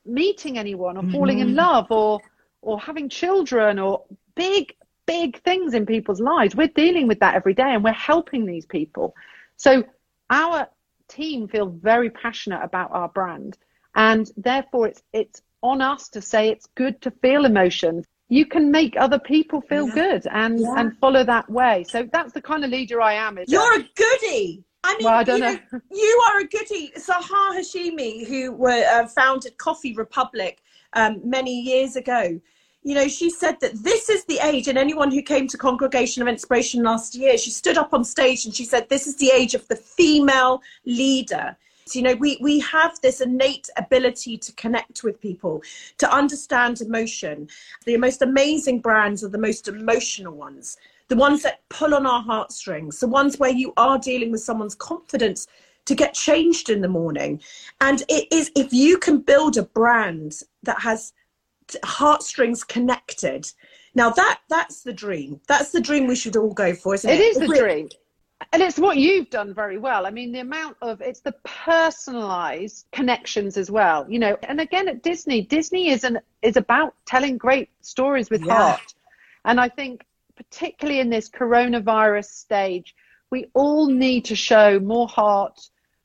meeting 0.06 0.58
anyone 0.58 0.98
or 0.98 1.10
falling 1.12 1.40
in 1.40 1.48
mm-hmm. 1.48 1.58
love 1.58 1.88
or 1.90 2.20
or 2.62 2.80
having 2.80 3.10
children 3.10 3.80
or 3.80 4.04
big, 4.36 4.76
big 5.08 5.42
things 5.42 5.74
in 5.74 5.86
people's 5.86 6.22
lives. 6.22 6.56
We're 6.56 6.68
dealing 6.68 7.08
with 7.08 7.20
that 7.20 7.36
every 7.36 7.56
day 7.56 7.74
and 7.74 7.84
we're 7.84 7.92
helping 7.92 8.46
these 8.46 8.66
people. 8.66 9.16
So 9.58 9.84
our 10.30 10.68
team 11.08 11.48
feel 11.48 11.68
very 11.68 12.10
passionate 12.10 12.62
about 12.64 12.92
our 12.92 13.10
brand 13.10 13.58
and 13.96 14.30
therefore 14.38 14.88
it's 14.88 15.04
it's 15.12 15.42
on 15.62 15.82
us 15.82 16.08
to 16.10 16.22
say 16.22 16.50
it's 16.50 16.68
good 16.76 17.02
to 17.02 17.12
feel 17.12 17.46
emotions 17.46 18.06
you 18.32 18.46
can 18.46 18.72
make 18.72 18.96
other 18.98 19.20
people 19.20 19.60
feel 19.62 19.88
yeah. 19.90 19.94
good 19.94 20.28
and 20.32 20.60
yeah. 20.60 20.74
and 20.78 20.98
follow 20.98 21.24
that 21.24 21.48
way 21.50 21.84
so 21.88 22.08
that's 22.14 22.34
the 22.34 22.42
kind 22.42 22.64
of 22.64 22.72
leader 22.72 23.02
i 23.02 23.14
am 23.14 23.38
you're 23.48 23.80
a 23.80 23.84
goodie 23.96 24.64
I 24.84 24.98
mean, 24.98 25.06
well, 25.06 25.14
I 25.14 25.24
don't 25.24 25.38
you, 25.38 25.44
know. 25.44 25.82
you 25.92 26.24
are 26.28 26.40
a 26.40 26.46
goodie. 26.46 26.92
Sahar 26.98 27.56
Hashemi, 27.56 28.28
who 28.28 28.52
were, 28.52 28.84
uh, 28.92 29.06
founded 29.08 29.56
Coffee 29.60 29.94
Republic 29.94 30.64
um, 30.94 31.22
many 31.24 31.62
years 31.62 31.96
ago, 31.96 32.42
you 32.84 32.96
know, 32.96 33.08
she 33.08 33.30
said 33.30 33.60
that 33.62 33.84
this 33.84 34.10
is 34.10 34.26
the 34.26 34.40
age, 34.40 34.68
and 34.68 34.78
anyone 34.78 35.12
who 35.12 35.22
came 35.22 35.48
to 35.50 35.58
Congregation 35.58 36.24
of 36.24 36.28
Inspiration 36.28 36.82
last 36.82 37.14
year, 37.14 37.38
she 37.38 37.52
stood 37.52 37.78
up 37.78 37.94
on 37.94 38.04
stage 38.04 38.46
and 38.46 38.56
she 38.56 38.66
said, 38.66 38.90
This 38.90 39.06
is 39.06 39.18
the 39.18 39.30
age 39.30 39.54
of 39.54 39.68
the 39.68 39.76
female 39.76 40.62
leader. 40.86 41.56
So, 41.86 42.00
you 42.00 42.04
know, 42.04 42.16
we, 42.16 42.38
we 42.42 42.60
have 42.60 43.00
this 43.02 43.22
innate 43.22 43.70
ability 43.78 44.38
to 44.38 44.54
connect 44.54 45.04
with 45.04 45.20
people, 45.20 45.64
to 45.98 46.14
understand 46.14 46.82
emotion. 46.82 47.50
The 47.86 47.98
most 47.98 48.22
amazing 48.22 48.80
brands 48.80 49.24
are 49.24 49.30
the 49.30 49.38
most 49.38 49.68
emotional 49.68 50.34
ones, 50.34 50.78
the 51.08 51.16
ones 51.16 51.44
that 51.44 51.62
pull 51.70 51.94
on 51.94 52.06
our 52.06 52.22
heartstrings, 52.22 53.00
the 53.00 53.08
ones 53.08 53.40
where 53.40 53.52
you 53.52 53.74
are 53.78 53.98
dealing 53.98 54.32
with 54.32 54.42
someone's 54.42 54.76
confidence 54.76 55.48
to 55.86 55.96
get 55.96 56.14
changed 56.14 56.70
in 56.70 56.82
the 56.82 56.88
morning. 56.88 57.42
And 57.82 58.04
it 58.08 58.28
is, 58.32 58.52
if 58.56 58.72
you 58.72 58.98
can 58.98 59.20
build 59.20 59.58
a 59.58 59.64
brand 59.64 60.42
that 60.64 60.80
has 60.82 61.14
heartstrings 61.84 62.64
connected. 62.64 63.52
Now 63.96 64.10
that 64.12 64.40
that's 64.50 64.84
the 64.84 64.94
dream. 64.94 65.42
That's 65.48 65.72
the 65.72 65.82
dream 65.82 66.08
we 66.08 66.16
should 66.16 66.38
all 66.38 66.54
go 66.54 66.74
for, 66.74 66.94
isn't 66.96 67.10
it? 67.10 67.20
It 67.20 67.24
is 67.24 67.38
the 67.38 67.48
dream. 67.48 67.90
And 68.52 68.62
it's 68.62 68.80
what 68.80 68.98
you've 68.98 69.30
done 69.30 69.54
very 69.54 69.78
well. 69.78 70.06
I 70.06 70.10
mean, 70.10 70.32
the 70.32 70.40
amount 70.40 70.78
of 70.82 71.02
it's 71.02 71.22
the 71.22 71.36
personalized 71.44 72.86
connections 72.92 73.58
as 73.58 73.70
well. 73.70 74.06
You 74.10 74.20
know, 74.20 74.38
and 74.44 74.60
again 74.60 74.88
at 74.88 75.04
Disney, 75.04 75.42
Disney 75.42 75.90
is 75.90 76.04
an 76.04 76.20
is 76.42 76.58
about 76.58 76.96
telling 77.06 77.38
great 77.38 77.70
stories 77.82 78.30
with 78.30 78.44
yeah. 78.44 78.56
heart. 78.56 78.94
And 79.46 79.60
I 79.60 79.70
think 79.70 80.06
particularly 80.36 81.00
in 81.00 81.10
this 81.10 81.30
coronavirus 81.30 82.26
stage, 82.26 82.96
we 83.30 83.46
all 83.54 83.88
need 83.88 84.26
to 84.26 84.36
show 84.36 84.80
more 84.80 85.08
heart, 85.08 85.60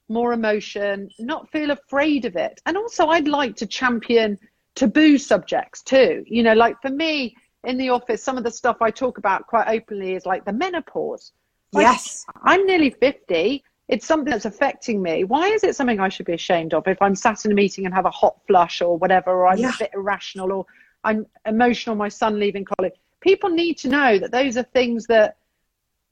more 0.09 0.33
emotion, 0.33 1.11
not 1.19 1.51
feel 1.51 1.71
afraid 1.71 2.25
of 2.25 2.37
it. 2.37 2.61
And 2.67 2.77
also 2.77 3.09
I'd 3.09 3.29
like 3.29 3.57
to 3.57 3.67
champion 3.67 4.39
taboo 4.75 5.19
subjects 5.19 5.83
too. 5.83 6.23
You 6.27 6.43
know, 6.43 6.55
like 6.55 6.81
for 6.83 6.91
me 6.91 7.35
in 7.65 7.79
the 7.79 7.89
office, 7.89 8.23
some 8.23 8.39
of 8.39 8.45
the 8.45 8.51
stuff 8.51 8.77
I 8.81 8.91
talk 8.91 9.19
about 9.19 9.47
quite 9.47 9.69
openly 9.69 10.15
is 10.15 10.27
like 10.27 10.45
the 10.45 10.53
menopause. 10.53 11.33
Like, 11.77 11.85
yes. 11.85 12.27
I'm 12.43 12.67
nearly 12.67 12.91
50. 12.91 13.63
It's 13.89 14.07
something 14.07 14.31
that's 14.31 14.45
affecting 14.45 15.01
me. 15.01 15.25
Why 15.25 15.49
is 15.49 15.63
it 15.63 15.77
something 15.77 16.01
I 16.01 16.09
should 16.09 16.27
be 16.27 16.33
ashamed 16.33 16.75
of 16.75 16.89
if 16.89 17.01
I'm 17.01 17.15
sat 17.15 17.45
in 17.45 17.53
a 17.53 17.55
meeting 17.55 17.87
and 17.87 17.95
have 17.95 18.07
a 18.07 18.11
hot 18.11 18.37
flush 18.47 18.83
or 18.83 18.99
whatever, 18.99 19.31
or 19.31 19.47
I'm 19.47 19.59
yeah. 19.59 19.71
a 19.75 19.79
bit 19.79 19.91
irrational 19.95 20.53
or 20.53 20.67
I'm 21.05 21.27
emotional, 21.47 21.95
my 21.95 22.09
son 22.09 22.41
leaving 22.41 22.65
college? 22.65 22.95
People 23.21 23.51
need 23.51 23.79
to 23.79 23.89
know 23.89 24.19
that 24.19 24.33
those 24.33 24.57
are 24.57 24.65
things 24.65 25.07
that 25.07 25.37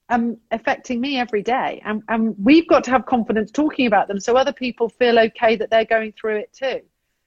are 0.08 0.20
affecting 0.52 1.00
me 1.00 1.18
every 1.18 1.42
day. 1.42 1.82
And, 1.84 2.02
and 2.08 2.36
we've 2.38 2.68
got 2.68 2.84
to 2.84 2.90
have 2.90 3.06
confidence 3.06 3.50
talking 3.50 3.86
about 3.86 4.06
them 4.06 4.20
so 4.20 4.36
other 4.36 4.52
people 4.52 4.88
feel 4.88 5.18
okay 5.18 5.56
that 5.56 5.70
they're 5.70 5.84
going 5.84 6.12
through 6.12 6.36
it 6.36 6.52
too. 6.52 6.80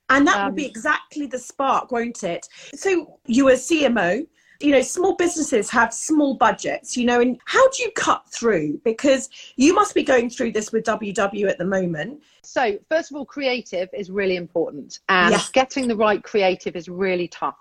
And 0.09 0.25
that 0.27 0.37
um, 0.37 0.47
will 0.47 0.55
be 0.55 0.65
exactly 0.65 1.27
the 1.27 1.39
spark, 1.39 1.91
won't 1.91 2.23
it? 2.23 2.47
So 2.75 3.19
you 3.25 3.45
were 3.45 3.53
CMO, 3.53 4.25
you 4.59 4.71
know, 4.71 4.81
small 4.81 5.15
businesses 5.15 5.69
have 5.69 5.93
small 5.93 6.35
budgets, 6.35 6.97
you 6.97 7.05
know, 7.05 7.21
and 7.21 7.39
how 7.45 7.67
do 7.69 7.83
you 7.83 7.91
cut 7.91 8.27
through? 8.27 8.79
Because 8.83 9.29
you 9.55 9.73
must 9.73 9.93
be 9.93 10.03
going 10.03 10.29
through 10.29 10.51
this 10.51 10.71
with 10.71 10.85
WW 10.85 11.49
at 11.49 11.57
the 11.57 11.65
moment. 11.65 12.21
So, 12.41 12.77
first 12.89 13.11
of 13.11 13.17
all, 13.17 13.25
creative 13.25 13.89
is 13.93 14.09
really 14.09 14.35
important, 14.35 14.99
and 15.09 15.35
getting 15.53 15.87
the 15.87 15.95
right 15.95 16.23
creative 16.23 16.75
is 16.75 16.89
really 16.89 17.27
tough. 17.27 17.57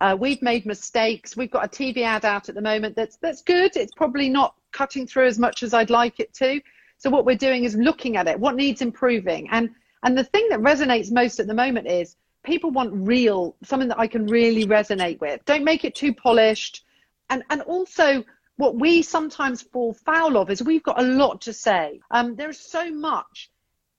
Uh, 0.00 0.16
we've 0.18 0.40
made 0.40 0.64
mistakes. 0.64 1.36
We've 1.36 1.50
got 1.50 1.64
a 1.64 1.68
TV 1.68 2.02
ad 2.02 2.24
out 2.24 2.48
at 2.48 2.54
the 2.54 2.62
moment 2.62 2.96
that's 2.96 3.16
that's 3.16 3.42
good. 3.42 3.76
It's 3.76 3.94
probably 3.94 4.28
not 4.28 4.54
cutting 4.72 5.06
through 5.06 5.26
as 5.26 5.38
much 5.38 5.62
as 5.62 5.74
I'd 5.74 5.90
like 5.90 6.20
it 6.20 6.32
to. 6.34 6.60
So 6.98 7.10
what 7.10 7.26
we're 7.26 7.36
doing 7.36 7.64
is 7.64 7.76
looking 7.76 8.16
at 8.16 8.26
it. 8.26 8.38
What 8.38 8.56
needs 8.56 8.82
improving? 8.82 9.48
And 9.50 9.70
and 10.02 10.16
the 10.16 10.24
thing 10.24 10.48
that 10.50 10.60
resonates 10.60 11.12
most 11.12 11.38
at 11.40 11.46
the 11.46 11.54
moment 11.54 11.86
is 11.86 12.16
people 12.44 12.70
want 12.70 12.92
real, 12.94 13.56
something 13.62 13.88
that 13.88 13.98
I 13.98 14.06
can 14.06 14.26
really 14.26 14.66
resonate 14.66 15.20
with. 15.20 15.44
Don't 15.44 15.64
make 15.64 15.84
it 15.84 15.94
too 15.94 16.14
polished. 16.14 16.84
And, 17.28 17.44
and 17.50 17.62
also, 17.62 18.24
what 18.56 18.76
we 18.76 19.02
sometimes 19.02 19.62
fall 19.62 19.94
foul 19.94 20.36
of 20.36 20.50
is 20.50 20.62
we've 20.62 20.82
got 20.82 21.00
a 21.00 21.04
lot 21.04 21.42
to 21.42 21.52
say. 21.52 22.00
Um, 22.10 22.36
there's 22.36 22.58
so 22.58 22.90
much. 22.90 23.50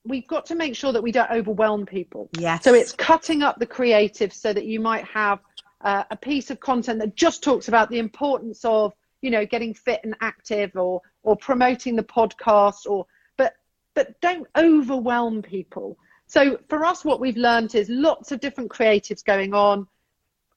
We've 0.03 0.27
got 0.27 0.47
to 0.47 0.55
make 0.55 0.75
sure 0.75 0.91
that 0.93 1.03
we 1.03 1.11
don't 1.11 1.31
overwhelm 1.31 1.85
people. 1.85 2.29
Yes. 2.37 2.63
So 2.63 2.73
it's 2.73 2.91
cutting 2.91 3.43
up 3.43 3.59
the 3.59 3.65
creative 3.65 4.33
so 4.33 4.51
that 4.51 4.65
you 4.65 4.79
might 4.79 5.05
have 5.05 5.39
uh, 5.81 6.03
a 6.09 6.15
piece 6.15 6.51
of 6.51 6.59
content 6.59 6.99
that 6.99 7.15
just 7.15 7.43
talks 7.43 7.67
about 7.67 7.89
the 7.89 7.99
importance 7.99 8.65
of, 8.65 8.93
you 9.21 9.31
know, 9.31 9.45
getting 9.45 9.73
fit 9.73 10.01
and 10.03 10.15
active 10.21 10.75
or 10.75 11.01
or 11.23 11.35
promoting 11.35 11.95
the 11.95 12.03
podcast 12.03 12.87
or 12.87 13.05
but 13.37 13.53
but 13.93 14.19
don't 14.21 14.47
overwhelm 14.55 15.41
people. 15.41 15.97
So 16.31 16.57
for 16.69 16.85
us, 16.85 17.03
what 17.03 17.19
we've 17.19 17.35
learned 17.35 17.75
is 17.75 17.89
lots 17.89 18.31
of 18.31 18.39
different 18.39 18.71
creatives 18.71 19.21
going 19.21 19.53
on. 19.53 19.85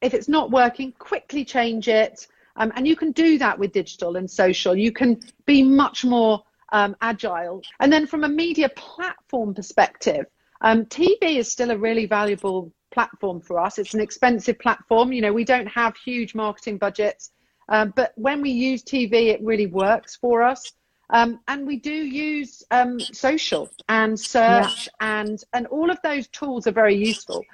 If 0.02 0.14
it's 0.14 0.28
not 0.28 0.52
working, 0.52 0.92
quickly 1.00 1.44
change 1.44 1.88
it. 1.88 2.28
Um, 2.54 2.72
and 2.76 2.86
you 2.86 2.94
can 2.94 3.10
do 3.10 3.38
that 3.38 3.58
with 3.58 3.72
digital 3.72 4.14
and 4.14 4.30
social. 4.30 4.76
You 4.76 4.92
can 4.92 5.18
be 5.46 5.64
much 5.64 6.04
more 6.04 6.44
um, 6.70 6.94
agile. 7.00 7.60
And 7.80 7.92
then 7.92 8.06
from 8.06 8.22
a 8.22 8.28
media 8.28 8.68
platform 8.68 9.52
perspective, 9.52 10.26
um, 10.60 10.84
TV 10.84 11.38
is 11.38 11.50
still 11.50 11.72
a 11.72 11.76
really 11.76 12.06
valuable 12.06 12.72
platform 12.92 13.40
for 13.40 13.58
us. 13.58 13.76
It's 13.76 13.94
an 13.94 14.00
expensive 14.00 14.60
platform. 14.60 15.12
You 15.12 15.22
know, 15.22 15.32
we 15.32 15.44
don't 15.44 15.66
have 15.66 15.96
huge 15.96 16.36
marketing 16.36 16.78
budgets, 16.78 17.32
um, 17.68 17.92
but 17.96 18.12
when 18.14 18.42
we 18.42 18.50
use 18.50 18.84
TV, 18.84 19.32
it 19.32 19.42
really 19.42 19.66
works 19.66 20.14
for 20.14 20.44
us. 20.44 20.70
Um, 21.10 21.40
and 21.48 21.66
we 21.66 21.76
do 21.76 21.92
use 21.92 22.62
um, 22.70 22.98
social 22.98 23.68
and 23.88 24.18
search 24.18 24.88
yeah. 25.00 25.20
and 25.22 25.44
and 25.52 25.66
all 25.66 25.90
of 25.90 25.98
those 26.02 26.26
tools 26.28 26.66
are 26.66 26.72
very 26.72 26.96
useful. 26.96 27.44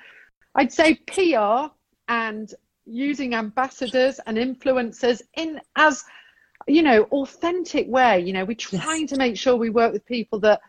I'd 0.54 0.72
say 0.72 0.94
PR 1.06 1.72
and 2.08 2.52
using 2.84 3.34
ambassadors 3.34 4.20
and 4.26 4.36
influencers 4.36 5.22
in 5.36 5.60
as 5.76 6.04
you 6.66 6.82
know 6.82 7.04
authentic 7.04 7.88
way. 7.88 8.20
You 8.20 8.32
know, 8.32 8.44
we're 8.44 8.54
trying 8.54 9.02
yes. 9.02 9.10
to 9.10 9.16
make 9.16 9.36
sure 9.36 9.56
we 9.56 9.70
work 9.70 9.92
with 9.92 10.06
people 10.06 10.38
that 10.40 10.60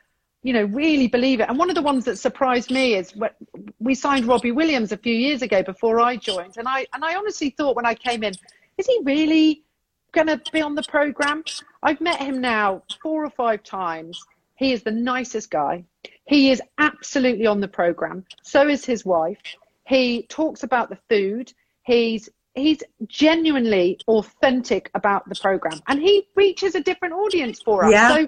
you 0.43 0.53
know 0.53 0.65
really 0.65 1.07
believe 1.07 1.39
it. 1.39 1.49
And 1.49 1.57
one 1.57 1.69
of 1.69 1.75
the 1.75 1.81
ones 1.81 2.05
that 2.05 2.17
surprised 2.17 2.71
me 2.71 2.95
is 2.95 3.15
when 3.15 3.31
we 3.79 3.95
signed 3.95 4.25
Robbie 4.25 4.51
Williams 4.51 4.91
a 4.91 4.97
few 4.97 5.13
years 5.13 5.41
ago 5.41 5.61
before 5.61 5.99
I 5.99 6.15
joined, 6.15 6.57
and 6.57 6.67
I 6.67 6.87
and 6.93 7.05
I 7.05 7.15
honestly 7.15 7.51
thought 7.51 7.75
when 7.75 7.85
I 7.85 7.93
came 7.93 8.23
in, 8.23 8.33
is 8.77 8.87
he 8.87 8.99
really 9.03 9.63
going 10.11 10.27
to 10.27 10.41
be 10.51 10.61
on 10.61 10.75
the 10.75 10.83
program. 10.83 11.43
I've 11.83 12.01
met 12.01 12.19
him 12.19 12.41
now 12.41 12.83
four 13.01 13.23
or 13.25 13.29
five 13.29 13.63
times. 13.63 14.23
He 14.55 14.73
is 14.73 14.83
the 14.83 14.91
nicest 14.91 15.49
guy. 15.49 15.83
He 16.25 16.51
is 16.51 16.61
absolutely 16.77 17.47
on 17.47 17.59
the 17.59 17.67
program. 17.67 18.25
So 18.43 18.67
is 18.67 18.85
his 18.85 19.05
wife. 19.05 19.39
He 19.87 20.23
talks 20.29 20.63
about 20.63 20.89
the 20.89 20.99
food. 21.09 21.51
He's 21.83 22.29
he's 22.53 22.83
genuinely 23.07 23.99
authentic 24.07 24.91
about 24.93 25.27
the 25.27 25.35
program, 25.35 25.81
and 25.87 25.99
he 25.99 26.27
reaches 26.35 26.75
a 26.75 26.81
different 26.81 27.13
audience 27.13 27.61
for 27.61 27.85
us. 27.85 27.91
Yeah. 27.91 28.15
So, 28.15 28.27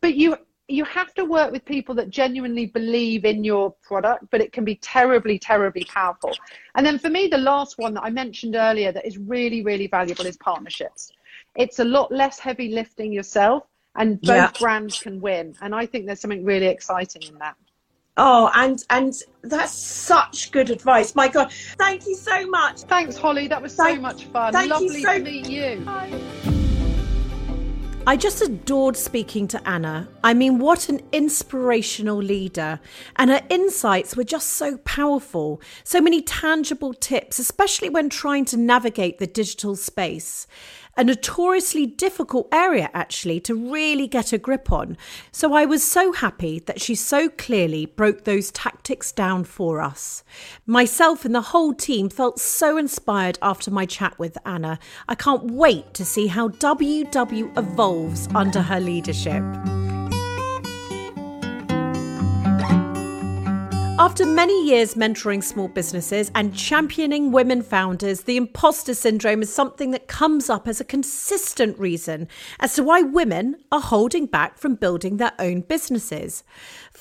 but 0.00 0.14
you 0.14 0.36
you 0.68 0.84
have 0.84 1.12
to 1.14 1.24
work 1.24 1.52
with 1.52 1.64
people 1.64 1.94
that 1.96 2.08
genuinely 2.08 2.66
believe 2.66 3.24
in 3.24 3.44
your 3.44 3.74
product, 3.82 4.24
but 4.30 4.40
it 4.40 4.52
can 4.52 4.64
be 4.64 4.76
terribly, 4.76 5.38
terribly 5.38 5.84
powerful. 5.84 6.32
And 6.76 6.86
then 6.86 6.98
for 6.98 7.10
me, 7.10 7.26
the 7.26 7.38
last 7.38 7.76
one 7.78 7.92
that 7.94 8.04
I 8.04 8.10
mentioned 8.10 8.54
earlier 8.54 8.92
that 8.92 9.04
is 9.04 9.18
really, 9.18 9.62
really 9.62 9.88
valuable 9.88 10.24
is 10.24 10.36
partnerships 10.36 11.11
it's 11.56 11.78
a 11.78 11.84
lot 11.84 12.10
less 12.10 12.38
heavy 12.38 12.68
lifting 12.68 13.12
yourself 13.12 13.64
and 13.96 14.20
both 14.22 14.36
yeah. 14.36 14.50
brands 14.58 15.00
can 15.00 15.20
win 15.20 15.54
and 15.60 15.74
i 15.74 15.84
think 15.84 16.06
there's 16.06 16.20
something 16.20 16.44
really 16.44 16.66
exciting 16.66 17.22
in 17.22 17.38
that 17.38 17.56
oh 18.16 18.50
and 18.54 18.84
and 18.90 19.14
that's 19.42 19.72
such 19.72 20.50
good 20.50 20.70
advice 20.70 21.14
my 21.14 21.28
god 21.28 21.52
thank 21.78 22.06
you 22.06 22.14
so 22.14 22.46
much 22.46 22.80
thanks 22.82 23.16
holly 23.16 23.48
that 23.48 23.60
was 23.60 23.74
thank, 23.74 23.96
so 23.96 24.02
much 24.02 24.24
fun 24.26 24.52
lovely 24.68 25.02
so, 25.02 25.18
to 25.18 25.24
meet 25.24 25.48
you 25.48 25.80
Bye. 25.80 26.20
I 28.04 28.16
just 28.16 28.42
adored 28.42 28.96
speaking 28.96 29.46
to 29.46 29.68
Anna. 29.68 30.08
I 30.24 30.34
mean, 30.34 30.58
what 30.58 30.88
an 30.88 31.00
inspirational 31.12 32.16
leader. 32.16 32.80
And 33.14 33.30
her 33.30 33.42
insights 33.48 34.16
were 34.16 34.24
just 34.24 34.48
so 34.48 34.78
powerful. 34.78 35.62
So 35.84 36.00
many 36.00 36.20
tangible 36.20 36.94
tips, 36.94 37.38
especially 37.38 37.88
when 37.88 38.08
trying 38.08 38.44
to 38.46 38.56
navigate 38.56 39.18
the 39.18 39.28
digital 39.28 39.76
space. 39.76 40.48
A 40.96 41.04
notoriously 41.04 41.86
difficult 41.86 42.48
area 42.52 42.90
actually 42.92 43.40
to 43.40 43.54
really 43.54 44.06
get 44.06 44.32
a 44.32 44.38
grip 44.38 44.70
on. 44.70 44.96
So 45.30 45.54
I 45.54 45.64
was 45.64 45.82
so 45.82 46.12
happy 46.12 46.58
that 46.60 46.80
she 46.80 46.94
so 46.94 47.28
clearly 47.28 47.86
broke 47.86 48.24
those 48.24 48.50
tactics 48.50 49.12
down 49.12 49.44
for 49.44 49.80
us. 49.80 50.22
Myself 50.66 51.24
and 51.24 51.34
the 51.34 51.40
whole 51.40 51.74
team 51.74 52.08
felt 52.08 52.38
so 52.38 52.76
inspired 52.76 53.38
after 53.40 53.70
my 53.70 53.86
chat 53.86 54.18
with 54.18 54.36
Anna. 54.44 54.78
I 55.08 55.14
can't 55.14 55.44
wait 55.44 55.94
to 55.94 56.04
see 56.04 56.26
how 56.26 56.48
WW 56.48 57.56
evolves 57.56 58.28
under 58.34 58.62
her 58.62 58.80
leadership. 58.80 59.42
After 64.02 64.26
many 64.26 64.66
years 64.66 64.96
mentoring 64.96 65.44
small 65.44 65.68
businesses 65.68 66.32
and 66.34 66.56
championing 66.56 67.30
women 67.30 67.62
founders, 67.62 68.22
the 68.22 68.36
imposter 68.36 68.94
syndrome 68.94 69.42
is 69.42 69.54
something 69.54 69.92
that 69.92 70.08
comes 70.08 70.50
up 70.50 70.66
as 70.66 70.80
a 70.80 70.84
consistent 70.84 71.78
reason 71.78 72.26
as 72.58 72.74
to 72.74 72.82
why 72.82 73.02
women 73.02 73.62
are 73.70 73.80
holding 73.80 74.26
back 74.26 74.58
from 74.58 74.74
building 74.74 75.18
their 75.18 75.30
own 75.38 75.60
businesses. 75.60 76.42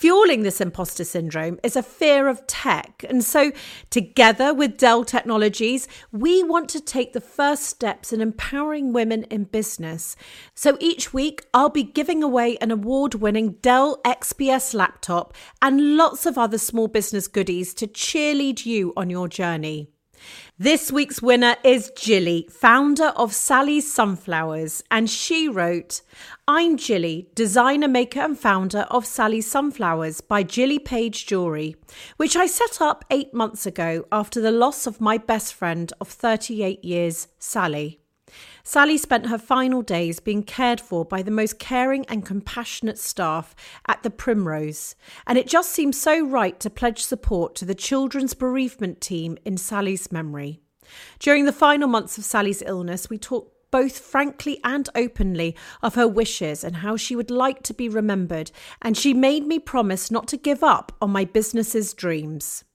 Fueling 0.01 0.41
this 0.41 0.59
imposter 0.59 1.03
syndrome 1.03 1.59
is 1.61 1.75
a 1.75 1.83
fear 1.83 2.27
of 2.27 2.47
tech. 2.47 3.05
And 3.07 3.23
so, 3.23 3.51
together 3.91 4.51
with 4.51 4.77
Dell 4.77 5.05
Technologies, 5.05 5.87
we 6.11 6.41
want 6.41 6.69
to 6.69 6.81
take 6.81 7.13
the 7.13 7.21
first 7.21 7.65
steps 7.65 8.11
in 8.11 8.19
empowering 8.19 8.93
women 8.93 9.25
in 9.25 9.43
business. 9.43 10.15
So, 10.55 10.75
each 10.79 11.13
week, 11.13 11.45
I'll 11.53 11.69
be 11.69 11.83
giving 11.83 12.23
away 12.23 12.57
an 12.57 12.71
award 12.71 13.13
winning 13.13 13.57
Dell 13.61 14.01
XPS 14.03 14.73
laptop 14.73 15.35
and 15.61 15.95
lots 15.97 16.25
of 16.25 16.35
other 16.35 16.57
small 16.57 16.87
business 16.87 17.27
goodies 17.27 17.75
to 17.75 17.85
cheerlead 17.85 18.65
you 18.65 18.93
on 18.97 19.11
your 19.11 19.27
journey. 19.27 19.91
This 20.61 20.91
week's 20.91 21.23
winner 21.23 21.55
is 21.63 21.91
Jilly, 21.97 22.47
founder 22.51 23.07
of 23.15 23.33
Sally's 23.33 23.91
Sunflowers, 23.91 24.83
and 24.91 25.09
she 25.09 25.49
wrote, 25.49 26.03
I'm 26.47 26.77
Jilly, 26.77 27.29
designer, 27.33 27.87
maker, 27.87 28.19
and 28.19 28.37
founder 28.37 28.85
of 28.91 29.07
Sally's 29.07 29.49
Sunflowers 29.49 30.21
by 30.21 30.43
Jilly 30.43 30.77
Page 30.77 31.25
Jewelry, 31.25 31.77
which 32.17 32.35
I 32.35 32.45
set 32.45 32.79
up 32.79 33.03
eight 33.09 33.33
months 33.33 33.65
ago 33.65 34.05
after 34.11 34.39
the 34.39 34.51
loss 34.51 34.85
of 34.85 35.01
my 35.01 35.17
best 35.17 35.55
friend 35.55 35.91
of 35.99 36.09
38 36.09 36.85
years, 36.85 37.27
Sally. 37.39 38.00
Sally 38.63 38.97
spent 38.97 39.27
her 39.27 39.37
final 39.37 39.81
days 39.81 40.19
being 40.19 40.43
cared 40.43 40.79
for 40.79 41.03
by 41.03 41.21
the 41.21 41.31
most 41.31 41.59
caring 41.59 42.05
and 42.05 42.25
compassionate 42.25 42.97
staff 42.97 43.55
at 43.87 44.03
the 44.03 44.09
Primrose, 44.09 44.95
and 45.25 45.37
it 45.37 45.47
just 45.47 45.71
seemed 45.71 45.95
so 45.95 46.25
right 46.25 46.59
to 46.59 46.69
pledge 46.69 47.03
support 47.03 47.55
to 47.55 47.65
the 47.65 47.75
children's 47.75 48.33
bereavement 48.33 49.01
team 49.01 49.37
in 49.45 49.57
Sally's 49.57 50.11
memory. 50.11 50.59
During 51.19 51.45
the 51.45 51.53
final 51.53 51.87
months 51.87 52.17
of 52.17 52.25
Sally's 52.25 52.61
illness, 52.65 53.09
we 53.09 53.17
talked 53.17 53.55
both 53.71 53.97
frankly 53.99 54.59
and 54.63 54.89
openly 54.95 55.55
of 55.81 55.95
her 55.95 56.07
wishes 56.07 56.63
and 56.63 56.77
how 56.77 56.97
she 56.97 57.15
would 57.15 57.31
like 57.31 57.63
to 57.63 57.73
be 57.73 57.87
remembered, 57.87 58.51
and 58.81 58.97
she 58.97 59.13
made 59.13 59.47
me 59.47 59.57
promise 59.57 60.11
not 60.11 60.27
to 60.27 60.37
give 60.37 60.63
up 60.63 60.91
on 61.01 61.09
my 61.09 61.23
business's 61.23 61.93
dreams. 61.93 62.65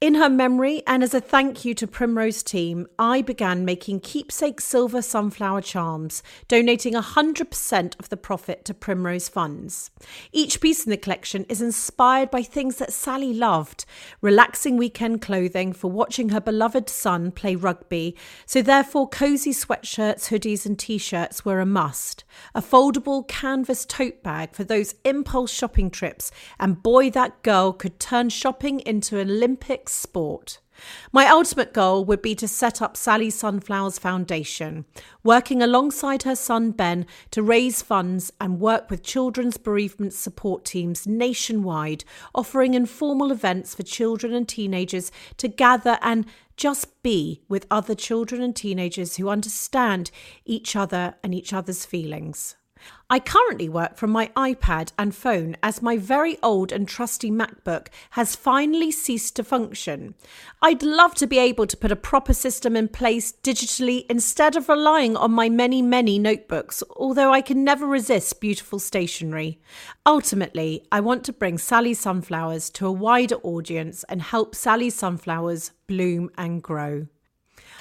In 0.00 0.14
her 0.14 0.30
memory 0.30 0.84
and 0.86 1.02
as 1.02 1.12
a 1.12 1.20
thank 1.20 1.64
you 1.64 1.74
to 1.74 1.84
Primrose 1.88 2.44
team, 2.44 2.86
I 3.00 3.20
began 3.20 3.64
making 3.64 3.98
keepsake 3.98 4.60
silver 4.60 5.02
sunflower 5.02 5.62
charms, 5.62 6.22
donating 6.46 6.94
100% 6.94 7.98
of 7.98 8.08
the 8.08 8.16
profit 8.16 8.64
to 8.66 8.74
Primrose 8.74 9.28
funds. 9.28 9.90
Each 10.30 10.60
piece 10.60 10.84
in 10.86 10.90
the 10.90 10.96
collection 10.96 11.44
is 11.48 11.60
inspired 11.60 12.30
by 12.30 12.42
things 12.42 12.76
that 12.76 12.92
Sally 12.92 13.34
loved 13.34 13.86
relaxing 14.20 14.76
weekend 14.76 15.20
clothing 15.20 15.72
for 15.72 15.90
watching 15.90 16.28
her 16.28 16.40
beloved 16.40 16.88
son 16.88 17.32
play 17.32 17.56
rugby, 17.56 18.16
so 18.46 18.62
therefore, 18.62 19.08
cozy 19.08 19.50
sweatshirts, 19.50 20.28
hoodies, 20.28 20.64
and 20.64 20.78
t 20.78 20.98
shirts 20.98 21.44
were 21.44 21.58
a 21.58 21.66
must. 21.66 22.22
A 22.54 22.62
foldable 22.62 23.26
canvas 23.26 23.84
tote 23.84 24.22
bag 24.22 24.52
for 24.52 24.62
those 24.62 24.94
impulse 25.04 25.50
shopping 25.50 25.90
trips, 25.90 26.30
and 26.60 26.84
boy, 26.84 27.10
that 27.10 27.42
girl 27.42 27.72
could 27.72 27.98
turn 27.98 28.28
shopping 28.28 28.78
into 28.86 29.18
an 29.18 29.28
Sport. 29.88 30.58
My 31.12 31.26
ultimate 31.26 31.72
goal 31.72 32.04
would 32.04 32.22
be 32.22 32.34
to 32.36 32.46
set 32.46 32.80
up 32.80 32.96
Sally 32.96 33.30
Sunflowers 33.30 33.98
Foundation, 33.98 34.84
working 35.24 35.62
alongside 35.62 36.22
her 36.22 36.36
son 36.36 36.70
Ben 36.70 37.06
to 37.32 37.42
raise 37.42 37.82
funds 37.82 38.32
and 38.40 38.60
work 38.60 38.90
with 38.90 39.02
children's 39.02 39.56
bereavement 39.56 40.12
support 40.12 40.64
teams 40.64 41.06
nationwide, 41.06 42.04
offering 42.34 42.74
informal 42.74 43.32
events 43.32 43.74
for 43.74 43.82
children 43.82 44.32
and 44.32 44.48
teenagers 44.48 45.10
to 45.38 45.48
gather 45.48 45.98
and 46.02 46.26
just 46.56 47.02
be 47.02 47.42
with 47.48 47.66
other 47.70 47.94
children 47.94 48.42
and 48.42 48.54
teenagers 48.54 49.16
who 49.16 49.28
understand 49.28 50.10
each 50.44 50.76
other 50.76 51.14
and 51.22 51.34
each 51.34 51.52
other's 51.52 51.84
feelings. 51.84 52.56
I 53.10 53.20
currently 53.20 53.68
work 53.68 53.96
from 53.96 54.10
my 54.10 54.30
iPad 54.36 54.92
and 54.98 55.14
phone 55.14 55.56
as 55.62 55.80
my 55.80 55.96
very 55.96 56.36
old 56.42 56.72
and 56.72 56.86
trusty 56.86 57.30
MacBook 57.30 57.88
has 58.10 58.36
finally 58.36 58.90
ceased 58.90 59.36
to 59.36 59.44
function. 59.44 60.14
I'd 60.60 60.82
love 60.82 61.14
to 61.16 61.26
be 61.26 61.38
able 61.38 61.66
to 61.66 61.76
put 61.76 61.90
a 61.90 61.96
proper 61.96 62.34
system 62.34 62.76
in 62.76 62.88
place 62.88 63.32
digitally 63.32 64.04
instead 64.10 64.56
of 64.56 64.68
relying 64.68 65.16
on 65.16 65.32
my 65.32 65.48
many, 65.48 65.80
many 65.80 66.18
notebooks, 66.18 66.82
although 66.96 67.32
I 67.32 67.40
can 67.40 67.64
never 67.64 67.86
resist 67.86 68.40
beautiful 68.40 68.78
stationery. 68.78 69.58
Ultimately, 70.04 70.84
I 70.92 71.00
want 71.00 71.24
to 71.24 71.32
bring 71.32 71.58
Sally 71.58 71.94
Sunflowers 71.94 72.70
to 72.70 72.86
a 72.86 72.92
wider 72.92 73.36
audience 73.36 74.04
and 74.04 74.20
help 74.20 74.54
Sally 74.54 74.90
Sunflowers 74.90 75.72
bloom 75.86 76.30
and 76.36 76.62
grow. 76.62 77.06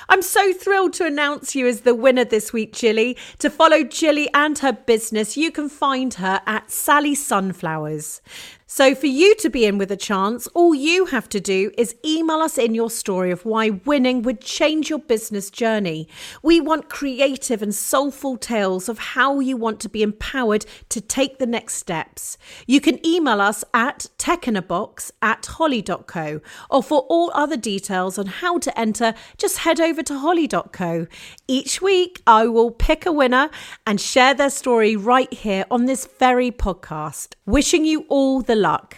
I'm 0.10 0.22
so 0.22 0.54
thrilled 0.54 0.94
to 0.94 1.06
announce 1.06 1.54
you 1.54 1.68
as 1.68 1.82
the 1.82 1.94
winner 1.94 2.24
this 2.24 2.54
week, 2.54 2.72
Jilly. 2.72 3.18
To 3.40 3.50
follow 3.50 3.84
Jilly 3.84 4.30
and 4.34 4.58
her 4.60 4.72
business, 4.72 5.36
you 5.36 5.52
can 5.52 5.68
find 5.68 6.14
her 6.14 6.42
at 6.48 6.72
Sally 6.72 7.14
Sunflowers. 7.14 8.22
So, 8.70 8.94
for 8.94 9.08
you 9.08 9.34
to 9.36 9.50
be 9.50 9.66
in 9.66 9.78
with 9.78 9.94
a 9.94 9.96
chance, 9.96 10.46
all 10.48 10.76
you 10.76 11.06
have 11.06 11.30
to 11.30 11.40
do 11.40 11.72
is 11.78 11.96
email 12.04 12.40
us 12.40 12.58
in 12.58 12.76
your 12.76 12.90
story 12.90 13.32
of 13.32 13.46
why 13.46 13.70
winning 13.70 14.24
would 14.24 14.42
change 14.42 14.90
your 14.90 15.00
business 15.00 15.50
journey. 15.50 16.10
We 16.44 16.60
want 16.60 16.90
creative 16.90 17.62
and 17.62 17.74
soulful 17.74 18.36
tales 18.36 18.90
of 18.90 19.00
how 19.00 19.40
you 19.40 19.56
want 19.56 19.80
to 19.80 19.90
be 19.90 20.04
empowered 20.04 20.66
to 20.90 21.00
take 21.00 21.40
the 21.40 21.46
next 21.46 21.76
steps. 21.76 22.38
You 22.66 22.82
can 22.82 23.04
email 23.08 23.40
us 23.40 23.64
at 23.74 24.08
techinabox 24.18 25.12
at 25.22 25.46
holly.co, 25.46 26.42
or 26.70 26.84
for 26.84 27.00
all 27.08 27.32
other 27.34 27.56
details 27.56 28.20
on 28.20 28.26
how 28.26 28.58
to 28.58 28.78
enter, 28.78 29.14
just 29.38 29.60
head 29.60 29.80
over 29.80 30.04
to 30.04 30.20
holly.co. 30.20 31.08
Each 31.48 31.82
week, 31.82 32.22
I 32.28 32.48
will 32.48 32.72
pick 32.72 33.06
a 33.06 33.14
winner 33.14 33.50
and 33.86 34.02
share 34.02 34.34
their 34.34 34.50
story 34.50 34.98
right 34.98 35.32
here 35.32 35.64
on 35.72 35.86
this 35.86 36.06
very 36.20 36.52
podcast. 36.52 37.36
Wishing 37.46 37.86
you 37.86 38.06
all 38.10 38.42
the 38.42 38.57
luck. 38.58 38.98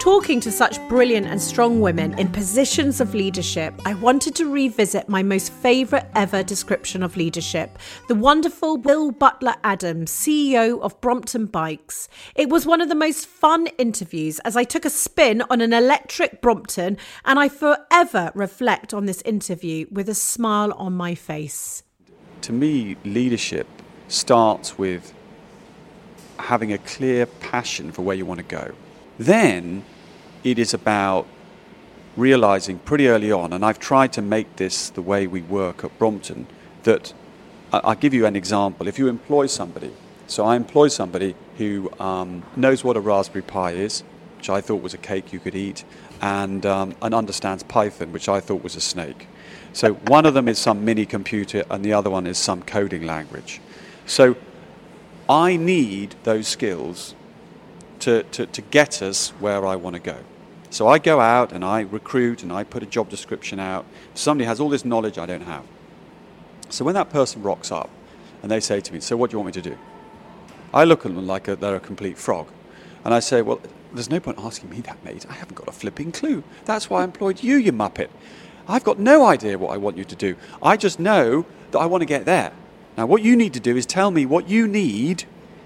Talking 0.00 0.40
to 0.40 0.50
such 0.50 0.80
brilliant 0.88 1.26
and 1.26 1.40
strong 1.40 1.80
women 1.80 2.18
in 2.18 2.28
positions 2.28 3.02
of 3.02 3.14
leadership, 3.14 3.74
I 3.84 3.92
wanted 3.92 4.34
to 4.36 4.50
revisit 4.50 5.10
my 5.10 5.22
most 5.22 5.52
favourite 5.52 6.06
ever 6.14 6.42
description 6.42 7.02
of 7.02 7.18
leadership 7.18 7.78
the 8.08 8.14
wonderful 8.14 8.78
Bill 8.78 9.12
Butler 9.12 9.56
Adams, 9.62 10.10
CEO 10.10 10.80
of 10.80 10.98
Brompton 11.02 11.46
Bikes. 11.46 12.08
It 12.34 12.48
was 12.48 12.64
one 12.64 12.80
of 12.80 12.88
the 12.88 12.94
most 12.94 13.26
fun 13.26 13.66
interviews 13.76 14.38
as 14.40 14.56
I 14.56 14.64
took 14.64 14.86
a 14.86 14.90
spin 14.90 15.42
on 15.50 15.60
an 15.60 15.74
electric 15.74 16.40
Brompton, 16.40 16.96
and 17.26 17.38
I 17.38 17.50
forever 17.50 18.32
reflect 18.34 18.94
on 18.94 19.04
this 19.04 19.20
interview 19.22 19.86
with 19.90 20.08
a 20.08 20.14
smile 20.14 20.72
on 20.72 20.94
my 20.94 21.14
face. 21.14 21.82
To 22.42 22.52
me, 22.52 22.96
leadership 23.04 23.66
starts 24.10 24.76
with 24.76 25.14
having 26.38 26.72
a 26.72 26.78
clear 26.78 27.26
passion 27.26 27.92
for 27.92 28.02
where 28.02 28.16
you 28.16 28.26
want 28.26 28.38
to 28.38 28.44
go. 28.44 28.72
Then 29.18 29.84
it 30.42 30.58
is 30.58 30.74
about 30.74 31.26
realizing 32.16 32.78
pretty 32.80 33.08
early 33.08 33.30
on, 33.30 33.52
and 33.52 33.64
I've 33.64 33.78
tried 33.78 34.12
to 34.14 34.22
make 34.22 34.56
this 34.56 34.90
the 34.90 35.02
way 35.02 35.26
we 35.26 35.42
work 35.42 35.84
at 35.84 35.96
Brompton, 35.98 36.46
that 36.82 37.12
I'll 37.72 37.94
give 37.94 38.12
you 38.12 38.26
an 38.26 38.34
example. 38.34 38.88
If 38.88 38.98
you 38.98 39.08
employ 39.08 39.46
somebody, 39.46 39.92
so 40.26 40.44
I 40.44 40.56
employ 40.56 40.88
somebody 40.88 41.34
who 41.58 41.90
um, 42.00 42.42
knows 42.56 42.82
what 42.82 42.96
a 42.96 43.00
Raspberry 43.00 43.42
Pi 43.42 43.72
is, 43.72 44.02
which 44.36 44.50
I 44.50 44.60
thought 44.60 44.82
was 44.82 44.94
a 44.94 44.98
cake 44.98 45.32
you 45.32 45.38
could 45.38 45.54
eat, 45.54 45.84
and, 46.20 46.66
um, 46.66 46.94
and 47.00 47.14
understands 47.14 47.62
Python, 47.62 48.12
which 48.12 48.28
I 48.28 48.40
thought 48.40 48.64
was 48.64 48.74
a 48.74 48.80
snake. 48.80 49.28
So 49.72 49.94
one 49.94 50.26
of 50.26 50.34
them 50.34 50.48
is 50.48 50.58
some 50.58 50.84
mini 50.84 51.06
computer, 51.06 51.64
and 51.70 51.84
the 51.84 51.92
other 51.92 52.10
one 52.10 52.26
is 52.26 52.38
some 52.38 52.62
coding 52.62 53.06
language. 53.06 53.60
So 54.10 54.34
I 55.28 55.54
need 55.54 56.16
those 56.24 56.48
skills 56.48 57.14
to, 58.00 58.24
to, 58.24 58.44
to 58.46 58.60
get 58.60 59.02
us 59.02 59.28
where 59.38 59.64
I 59.64 59.76
want 59.76 59.94
to 59.94 60.00
go. 60.00 60.16
So 60.68 60.88
I 60.88 60.98
go 60.98 61.20
out 61.20 61.52
and 61.52 61.64
I 61.64 61.82
recruit 61.82 62.42
and 62.42 62.52
I 62.52 62.64
put 62.64 62.82
a 62.82 62.86
job 62.86 63.08
description 63.08 63.60
out. 63.60 63.86
Somebody 64.14 64.46
has 64.46 64.58
all 64.58 64.68
this 64.68 64.84
knowledge 64.84 65.16
I 65.16 65.26
don't 65.26 65.42
have. 65.42 65.64
So 66.70 66.84
when 66.84 66.94
that 66.94 67.10
person 67.10 67.40
rocks 67.44 67.70
up 67.70 67.88
and 68.42 68.50
they 68.50 68.58
say 68.58 68.80
to 68.80 68.92
me, 68.92 68.98
So 68.98 69.16
what 69.16 69.30
do 69.30 69.34
you 69.34 69.38
want 69.38 69.54
me 69.54 69.62
to 69.62 69.70
do? 69.70 69.78
I 70.74 70.82
look 70.82 71.06
at 71.06 71.14
them 71.14 71.28
like 71.28 71.46
a, 71.46 71.54
they're 71.54 71.76
a 71.76 71.80
complete 71.80 72.18
frog. 72.18 72.48
And 73.04 73.14
I 73.14 73.20
say, 73.20 73.42
Well, 73.42 73.60
there's 73.92 74.10
no 74.10 74.18
point 74.18 74.40
asking 74.40 74.70
me 74.70 74.80
that, 74.80 75.04
mate. 75.04 75.24
I 75.30 75.34
haven't 75.34 75.54
got 75.54 75.68
a 75.68 75.72
flipping 75.72 76.10
clue. 76.10 76.42
That's 76.64 76.90
why 76.90 77.02
I 77.02 77.04
employed 77.04 77.44
you, 77.44 77.58
you 77.58 77.72
muppet. 77.72 78.08
I've 78.66 78.82
got 78.82 78.98
no 78.98 79.24
idea 79.24 79.56
what 79.56 79.70
I 79.70 79.76
want 79.76 79.96
you 79.96 80.04
to 80.04 80.16
do. 80.16 80.34
I 80.60 80.76
just 80.76 80.98
know 80.98 81.46
that 81.70 81.78
I 81.78 81.86
want 81.86 82.00
to 82.02 82.06
get 82.06 82.24
there. 82.24 82.50
Now, 83.00 83.06
what 83.06 83.22
you 83.22 83.34
need 83.34 83.54
to 83.54 83.60
do 83.60 83.78
is 83.78 83.86
tell 83.86 84.10
me 84.10 84.26
what 84.26 84.50
you 84.50 84.68
need 84.68 85.24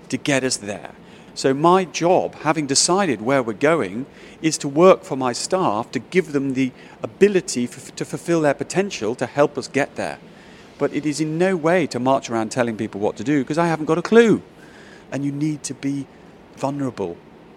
to 0.08 0.16
get 0.16 0.44
us 0.44 0.56
there. 0.56 0.92
So, 1.34 1.52
my 1.52 1.84
job, 1.84 2.36
having 2.36 2.68
decided 2.68 3.20
where 3.20 3.42
we're 3.42 3.54
going, 3.54 4.06
is 4.40 4.56
to 4.58 4.68
work 4.68 5.02
for 5.02 5.16
my 5.16 5.32
staff 5.32 5.90
to 5.90 5.98
give 5.98 6.30
them 6.30 6.54
the 6.54 6.70
ability 7.02 7.66
to 7.66 8.04
fulfill 8.04 8.42
their 8.42 8.54
potential 8.54 9.16
to 9.16 9.26
help 9.26 9.58
us 9.58 9.66
get 9.66 9.96
there. 9.96 10.20
But 10.78 10.92
it 10.92 11.04
is 11.04 11.20
in 11.20 11.36
no 11.36 11.56
way 11.56 11.88
to 11.88 11.98
march 11.98 12.30
around 12.30 12.52
telling 12.52 12.76
people 12.76 13.00
what 13.00 13.16
to 13.16 13.24
do 13.24 13.42
because 13.42 13.58
I 13.58 13.66
haven't 13.66 13.86
got 13.86 13.98
a 13.98 14.02
clue. 14.02 14.40
And 15.10 15.24
you 15.24 15.32
need 15.32 15.64
to 15.64 15.74
be 15.74 16.06
vulnerable. 16.54 17.16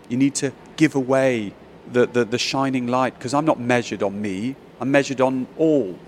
You 0.10 0.18
need 0.18 0.34
to 0.42 0.54
give 0.76 0.96
away 0.96 1.54
the, 1.86 2.08
the, 2.08 2.26
the 2.26 2.40
shining 2.40 2.88
light 2.88 3.14
because 3.14 3.36
I'm 3.36 3.46
not 3.46 3.60
measured 3.60 4.02
on 4.02 4.24
me, 4.24 4.56
I'm 4.82 4.90
measured 4.90 5.22
on 5.22 5.46
all. 5.56 6.00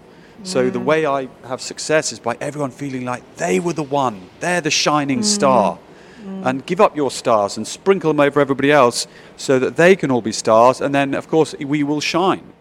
So 0.44 0.70
the 0.70 0.80
way 0.80 1.06
I 1.06 1.28
have 1.46 1.62
success 1.62 2.12
is 2.12 2.20
by 2.20 2.38
everyone 2.40 2.72
feeling 2.72 3.06
like 3.06 3.24
they 3.36 3.60
were 3.60 3.74
the 3.74 3.84
one, 3.84 4.30
they're 4.40 4.62
the 4.62 4.72
shining 4.72 5.20
mm. 5.20 5.26
star. 5.26 5.78
Mm. 6.24 6.46
And 6.46 6.66
give 6.66 6.82
up 6.82 6.98
your 6.98 7.12
stars 7.12 7.56
and 7.56 7.66
sprinkle 7.66 8.12
them 8.12 8.20
over 8.20 8.42
everybody 8.42 8.72
else 8.72 9.08
so 9.38 9.58
that 9.58 9.78
they 9.78 9.96
can 9.96 10.12
all 10.12 10.22
be 10.22 10.34
stars. 10.34 10.82
And 10.82 10.94
then, 10.94 11.14
of 11.14 11.30
course, 11.30 11.56
we 11.58 11.82
will 11.82 12.02
shine. 12.02 12.54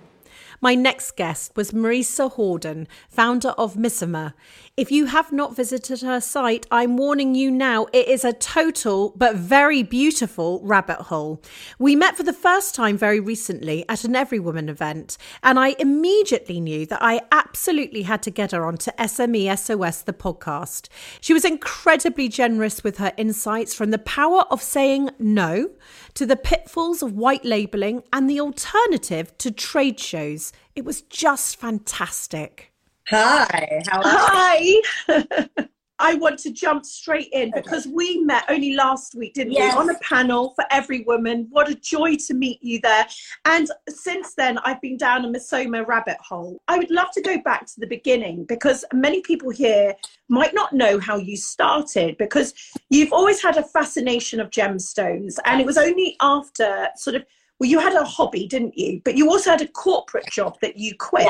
My 0.61 0.75
next 0.75 1.17
guest 1.17 1.53
was 1.55 1.71
Marisa 1.71 2.33
Hordern, 2.33 2.87
founder 3.09 3.51
of 3.51 3.75
Missoma. 3.75 4.35
If 4.79 4.93
you 4.93 5.07
have 5.07 5.33
not 5.33 5.57
visited 5.57 6.03
her 6.03 6.21
site, 6.21 6.65
I'm 6.71 6.97
warning 6.97 7.35
you 7.35 7.51
now, 7.51 7.89
it 7.93 8.07
is 8.07 8.25
a 8.25 8.33
total 8.33 9.13
but 9.17 9.35
very 9.35 9.83
beautiful 9.83 10.61
rabbit 10.63 11.01
hole. 11.01 11.43
We 11.81 11.97
met 11.97 12.17
for 12.17 12.23
the 12.23 12.33
first 12.33 12.77
time 12.77 12.97
very 12.97 13.19
recently 13.19 13.85
at 13.89 14.05
an 14.05 14.15
Every 14.15 14.39
Woman 14.39 14.69
event, 14.69 15.19
and 15.43 15.59
I 15.59 15.75
immediately 15.81 16.61
knew 16.61 16.87
that 16.87 17.03
I 17.03 17.23
absolutely 17.33 18.03
had 18.03 18.23
to 18.23 18.31
get 18.31 18.53
her 18.53 18.65
onto 18.65 18.93
SME 18.93 19.59
SOS, 19.59 20.03
the 20.03 20.13
podcast. 20.13 20.87
She 21.21 21.33
was 21.33 21.45
incredibly 21.45 22.29
generous 22.29 22.85
with 22.85 22.99
her 22.99 23.13
insights 23.17 23.75
from 23.75 23.91
the 23.91 23.99
power 23.99 24.43
of 24.43 24.63
saying 24.63 25.11
no 25.19 25.71
to 26.15 26.25
the 26.25 26.37
pitfalls 26.37 27.03
of 27.03 27.15
white 27.15 27.45
labeling 27.45 28.05
and 28.13 28.31
the 28.31 28.41
alternative 28.41 29.37
to 29.39 29.51
trade 29.51 29.99
shows. 29.99 30.53
It 30.77 30.85
was 30.85 31.01
just 31.01 31.57
fantastic. 31.57 32.68
Hi, 33.11 33.83
how 33.89 33.99
are 33.99 34.03
Hi. 34.05 34.83
I 36.01 36.15
want 36.15 36.39
to 36.41 36.53
jump 36.53 36.85
straight 36.85 37.29
in 37.33 37.51
because 37.53 37.87
we 37.89 38.21
met 38.21 38.45
only 38.49 38.75
last 38.75 39.17
week, 39.17 39.35
didn't 39.35 39.55
Yes. 39.55 39.75
we? 39.75 39.81
On 39.81 39.91
a 39.91 39.99
panel 39.99 40.53
for 40.55 40.65
every 40.71 41.01
woman. 41.01 41.49
What 41.51 41.69
a 41.69 41.75
joy 41.75 42.15
to 42.27 42.35
meet 42.35 42.63
you 42.63 42.81
there. 42.81 43.07
And 43.47 43.69
since 43.89 44.35
then, 44.35 44.59
I've 44.59 44.81
been 44.81 44.97
down 44.97 45.25
a 45.25 45.29
Missoma 45.29 45.85
rabbit 45.87 46.19
hole. 46.21 46.61
I 46.69 46.79
would 46.79 46.91
love 46.91 47.11
to 47.15 47.21
go 47.21 47.39
back 47.41 47.67
to 47.67 47.81
the 47.81 47.87
beginning 47.87 48.45
because 48.45 48.85
many 48.93 49.23
people 49.23 49.51
here 49.51 49.95
might 50.29 50.55
not 50.55 50.73
know 50.73 51.01
how 51.01 51.17
you 51.17 51.37
started 51.37 52.17
because 52.17 52.55
you've 52.91 53.13
always 53.13 53.43
had 53.43 53.57
a 53.57 53.65
fascination 53.65 54.39
of 54.39 54.51
gemstones. 54.51 55.37
And 55.47 55.61
it 55.61 55.67
was 55.67 55.79
only 55.79 56.17
after 56.21 56.91
sort 56.95 57.17
of, 57.17 57.25
well, 57.59 57.69
you 57.69 57.81
had 57.81 57.95
a 57.95 58.05
hobby, 58.05 58.47
didn't 58.47 58.79
you? 58.79 59.01
But 59.05 59.17
you 59.17 59.29
also 59.31 59.51
had 59.51 59.63
a 59.63 59.69
corporate 59.69 60.31
job 60.31 60.59
that 60.63 60.77
you 60.77 60.95
quit. 60.97 61.27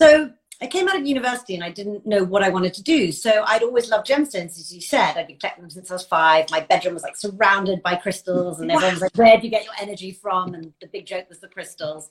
So 0.00 0.30
I 0.60 0.66
came 0.66 0.88
out 0.88 0.96
of 0.96 1.06
university 1.06 1.54
and 1.54 1.62
I 1.62 1.70
didn't 1.70 2.06
know 2.06 2.24
what 2.24 2.42
I 2.42 2.48
wanted 2.48 2.72
to 2.74 2.82
do. 2.82 3.12
So 3.12 3.44
I'd 3.46 3.62
always 3.62 3.90
loved 3.90 4.06
gemstones, 4.06 4.58
as 4.58 4.74
you 4.74 4.80
said. 4.80 5.16
I'd 5.16 5.26
been 5.26 5.36
collecting 5.38 5.62
them 5.62 5.70
since 5.70 5.90
I 5.90 5.94
was 5.94 6.06
five. 6.06 6.50
My 6.50 6.60
bedroom 6.60 6.94
was 6.94 7.02
like 7.02 7.16
surrounded 7.16 7.82
by 7.82 7.96
crystals, 7.96 8.60
and 8.60 8.70
everyone 8.70 8.94
was 8.94 9.02
like, 9.02 9.16
"Where 9.16 9.36
do 9.36 9.44
you 9.44 9.50
get 9.50 9.64
your 9.64 9.74
energy 9.80 10.12
from?" 10.12 10.54
And 10.54 10.72
the 10.80 10.86
big 10.86 11.06
joke 11.06 11.28
was 11.28 11.40
the 11.40 11.48
crystals. 11.48 12.08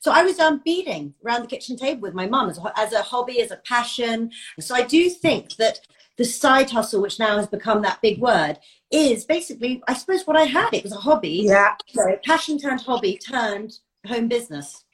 So 0.00 0.12
I 0.12 0.22
was 0.22 0.38
um, 0.38 0.60
beading 0.64 1.14
around 1.24 1.42
the 1.42 1.48
kitchen 1.48 1.76
table 1.76 2.02
with 2.02 2.14
my 2.14 2.26
mum 2.26 2.50
as 2.50 2.60
as 2.76 2.92
a 2.92 3.02
hobby, 3.02 3.40
as 3.40 3.50
a 3.50 3.56
passion. 3.56 4.32
So 4.60 4.74
I 4.74 4.82
do 4.82 5.08
think 5.08 5.56
that 5.56 5.80
the 6.18 6.24
side 6.24 6.70
hustle, 6.70 7.00
which 7.00 7.18
now 7.18 7.36
has 7.36 7.46
become 7.46 7.80
that 7.82 8.02
big 8.02 8.20
word, 8.20 8.58
is 8.90 9.24
basically, 9.24 9.82
I 9.86 9.94
suppose, 9.94 10.26
what 10.26 10.36
I 10.36 10.44
had. 10.44 10.74
It 10.74 10.82
was 10.82 10.92
a 10.92 10.96
hobby. 10.96 11.42
Yeah. 11.44 11.74
So 11.88 12.18
passion 12.24 12.58
turned 12.58 12.82
hobby 12.82 13.16
turned 13.16 13.78
home 14.06 14.28
business. 14.28 14.84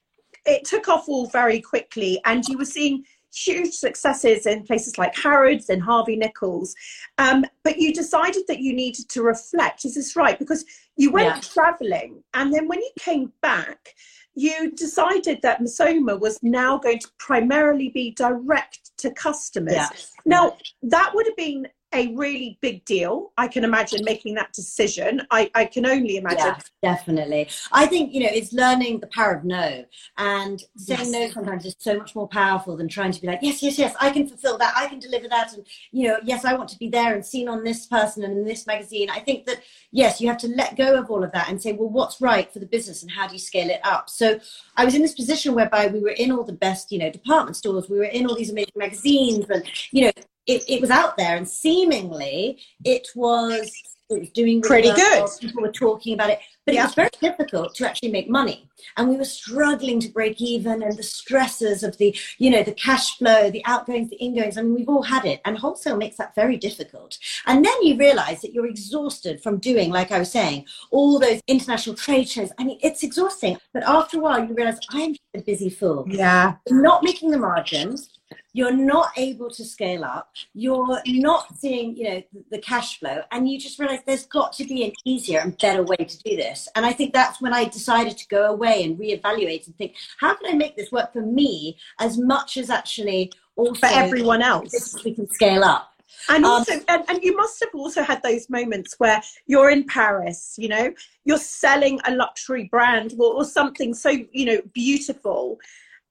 It 0.46 0.64
took 0.64 0.88
off 0.88 1.08
all 1.08 1.26
very 1.26 1.60
quickly 1.60 2.20
and 2.24 2.44
you 2.46 2.58
were 2.58 2.64
seeing 2.64 3.04
huge 3.34 3.74
successes 3.74 4.46
in 4.46 4.62
places 4.62 4.96
like 4.96 5.14
harrods 5.16 5.68
and 5.68 5.82
harvey 5.82 6.14
nichols 6.14 6.72
um, 7.18 7.44
but 7.64 7.78
you 7.78 7.92
decided 7.92 8.44
that 8.46 8.60
you 8.60 8.72
needed 8.72 9.08
to 9.08 9.22
reflect 9.22 9.84
is 9.84 9.96
this 9.96 10.14
right 10.14 10.38
because 10.38 10.64
you 10.96 11.10
went 11.10 11.26
Yeah. 11.26 11.40
traveling 11.40 12.22
and 12.34 12.52
then 12.54 12.68
when 12.68 12.78
you 12.80 12.90
came 12.98 13.32
back 13.42 13.94
you 14.36 14.70
decided 14.72 15.40
that 15.42 15.60
Missoma 15.60 16.18
was 16.18 16.40
now 16.42 16.78
going 16.78 16.98
to 17.00 17.08
primarily 17.18 17.88
be 17.88 18.12
direct 18.12 18.96
to 18.98 19.10
customers 19.10 19.74
Yeah. 19.74 19.88
now 20.26 20.56
that 20.84 21.12
would 21.12 21.26
have 21.26 21.36
been 21.36 21.66
a 21.94 22.14
really 22.14 22.58
big 22.60 22.84
deal 22.84 23.32
i 23.38 23.48
can 23.48 23.64
imagine 23.64 24.04
making 24.04 24.34
that 24.34 24.52
decision 24.52 25.22
i, 25.30 25.50
I 25.54 25.64
can 25.64 25.86
only 25.86 26.16
imagine 26.16 26.38
Yeah, 26.38 26.58
definitely. 26.82 27.48
I 27.72 27.86
think, 27.86 28.12
you 28.12 28.20
know, 28.20 28.28
it's 28.30 28.52
learning 28.52 29.00
the 29.00 29.06
power 29.08 29.34
of 29.34 29.44
no. 29.44 29.84
And 30.18 30.62
saying 30.76 31.10
no 31.10 31.28
sometimes 31.30 31.64
is 31.64 31.74
so 31.78 31.96
much 31.96 32.14
more 32.14 32.28
powerful 32.28 32.76
than 32.76 32.88
trying 32.88 33.12
to 33.12 33.20
be 33.20 33.26
like, 33.26 33.40
yes, 33.42 33.62
yes, 33.62 33.78
yes, 33.78 33.94
I 34.00 34.10
can 34.10 34.26
fulfill 34.26 34.58
that. 34.58 34.74
I 34.76 34.86
can 34.86 34.98
deliver 34.98 35.28
that. 35.28 35.52
And, 35.54 35.66
you 35.92 36.08
know, 36.08 36.18
yes, 36.24 36.44
I 36.44 36.54
want 36.54 36.68
to 36.70 36.78
be 36.78 36.88
there 36.88 37.14
and 37.14 37.24
seen 37.24 37.48
on 37.48 37.64
this 37.64 37.86
person 37.86 38.22
and 38.24 38.36
in 38.36 38.44
this 38.44 38.66
magazine. 38.66 39.10
I 39.10 39.20
think 39.20 39.46
that, 39.46 39.62
yes, 39.90 40.20
you 40.20 40.28
have 40.28 40.38
to 40.38 40.48
let 40.48 40.76
go 40.76 40.98
of 40.98 41.10
all 41.10 41.24
of 41.24 41.32
that 41.32 41.48
and 41.48 41.60
say, 41.60 41.72
well, 41.72 41.88
what's 41.88 42.20
right 42.20 42.52
for 42.52 42.58
the 42.58 42.66
business 42.66 43.02
and 43.02 43.10
how 43.10 43.26
do 43.26 43.34
you 43.34 43.40
scale 43.40 43.70
it 43.70 43.80
up? 43.84 44.10
So 44.10 44.38
I 44.76 44.84
was 44.84 44.94
in 44.94 45.02
this 45.02 45.14
position 45.14 45.54
whereby 45.54 45.86
we 45.88 46.00
were 46.00 46.10
in 46.10 46.30
all 46.30 46.44
the 46.44 46.52
best, 46.52 46.92
you 46.92 46.98
know, 46.98 47.10
department 47.10 47.56
stores. 47.56 47.88
We 47.88 47.98
were 47.98 48.04
in 48.04 48.26
all 48.26 48.36
these 48.36 48.50
amazing 48.50 48.72
magazines 48.76 49.46
and, 49.48 49.64
you 49.90 50.04
know, 50.06 50.12
it, 50.46 50.62
it 50.68 50.80
was 50.80 50.90
out 50.90 51.16
there 51.16 51.36
and 51.36 51.48
seemingly 51.48 52.58
it 52.84 53.08
was 53.14 53.72
it 54.10 54.20
was 54.20 54.30
doing 54.30 54.60
Pretty 54.60 54.92
good. 54.92 55.26
People 55.40 55.62
were 55.62 55.72
talking 55.72 56.12
about 56.12 56.28
it, 56.28 56.38
but 56.66 56.74
Yeah. 56.74 56.82
it 56.82 56.84
was 56.84 56.94
very 56.94 57.10
difficult 57.20 57.74
to 57.76 57.88
actually 57.88 58.10
make 58.10 58.28
money. 58.28 58.68
And 58.98 59.08
we 59.08 59.16
were 59.16 59.24
struggling 59.24 59.98
to 60.00 60.08
break 60.08 60.42
even, 60.42 60.82
and 60.82 60.96
the 60.96 61.02
stresses 61.02 61.82
of 61.82 61.96
the, 61.96 62.14
you 62.36 62.50
know, 62.50 62.62
the 62.62 62.72
cash 62.72 63.16
flow, 63.16 63.50
the 63.50 63.64
outgoings, 63.64 64.10
the 64.10 64.16
ingoings. 64.16 64.58
I 64.58 64.62
mean, 64.62 64.74
we've 64.74 64.88
all 64.90 65.02
had 65.02 65.24
it, 65.24 65.40
and 65.46 65.56
wholesale 65.56 65.96
makes 65.96 66.18
that 66.18 66.34
very 66.34 66.58
difficult. 66.58 67.18
And 67.46 67.64
then 67.64 67.82
you 67.82 67.96
realize 67.96 68.42
that 68.42 68.52
you're 68.52 68.66
exhausted 68.66 69.42
from 69.42 69.58
doing, 69.58 69.90
like 69.90 70.12
I 70.12 70.18
was 70.18 70.30
saying, 70.30 70.66
all 70.90 71.18
those 71.18 71.40
international 71.46 71.96
trade 71.96 72.28
shows. 72.28 72.50
I 72.58 72.64
mean, 72.64 72.78
it's 72.82 73.02
exhausting. 73.02 73.58
But 73.72 73.84
after 73.84 74.18
a 74.18 74.20
while, 74.20 74.44
you 74.46 74.54
realize 74.54 74.78
I'm 74.90 75.16
a 75.34 75.40
busy 75.40 75.68
fool 75.68 76.04
yeah 76.08 76.54
not 76.70 77.02
making 77.02 77.30
the 77.30 77.38
margins 77.38 78.10
you're 78.54 78.72
not 78.72 79.10
able 79.18 79.50
to 79.50 79.64
scale 79.64 80.04
up 80.04 80.32
you're 80.54 81.02
not 81.06 81.54
seeing 81.58 81.94
you 81.96 82.08
know 82.08 82.22
the, 82.50 82.58
cash 82.58 82.98
flow 82.98 83.20
and 83.30 83.50
you 83.50 83.58
just 83.58 83.78
realize 83.78 83.98
there's 84.06 84.26
got 84.26 84.52
to 84.52 84.64
be 84.64 84.84
an 84.84 84.92
easier 85.04 85.40
and 85.40 85.58
better 85.58 85.82
way 85.82 85.96
to 85.96 86.18
do 86.22 86.34
this. 86.36 86.66
And 86.74 86.86
i 86.86 86.92
think 86.92 87.12
that's 87.12 87.42
when 87.42 87.52
i 87.52 87.64
decided 87.64 88.16
to 88.16 88.28
go 88.28 88.46
away 88.46 88.84
and 88.84 88.98
reevaluate 88.98 89.66
and 89.66 89.76
think 89.76 89.94
how 90.18 90.34
can 90.34 90.54
i 90.54 90.56
make 90.56 90.76
this 90.76 90.90
work 90.90 91.12
for 91.12 91.20
me 91.20 91.76
as 92.00 92.16
much 92.16 92.56
as 92.56 92.70
actually 92.70 93.30
also 93.56 93.80
for 93.80 93.86
everyone 93.86 94.42
else. 94.42 94.96
we 95.04 95.14
can 95.14 95.28
scale 95.30 95.64
up? 95.64 95.90
And 96.28 96.44
Um, 96.44 96.50
also, 96.50 96.72
and, 96.88 97.04
and 97.08 97.22
you 97.22 97.36
must 97.36 97.60
have 97.60 97.74
also 97.74 98.02
had 98.02 98.22
those 98.22 98.48
moments 98.48 98.94
where 98.98 99.20
you're 99.46 99.70
in 99.70 99.84
Paris, 99.84 100.54
you 100.56 100.68
know, 100.68 100.94
you're 101.24 101.38
selling 101.38 102.00
a 102.06 102.14
luxury 102.14 102.64
brand 102.64 103.14
or, 103.18 103.34
or 103.34 103.44
something 103.44 103.94
so, 103.94 104.10
you 104.10 104.46
know, 104.46 104.60
beautiful, 104.72 105.58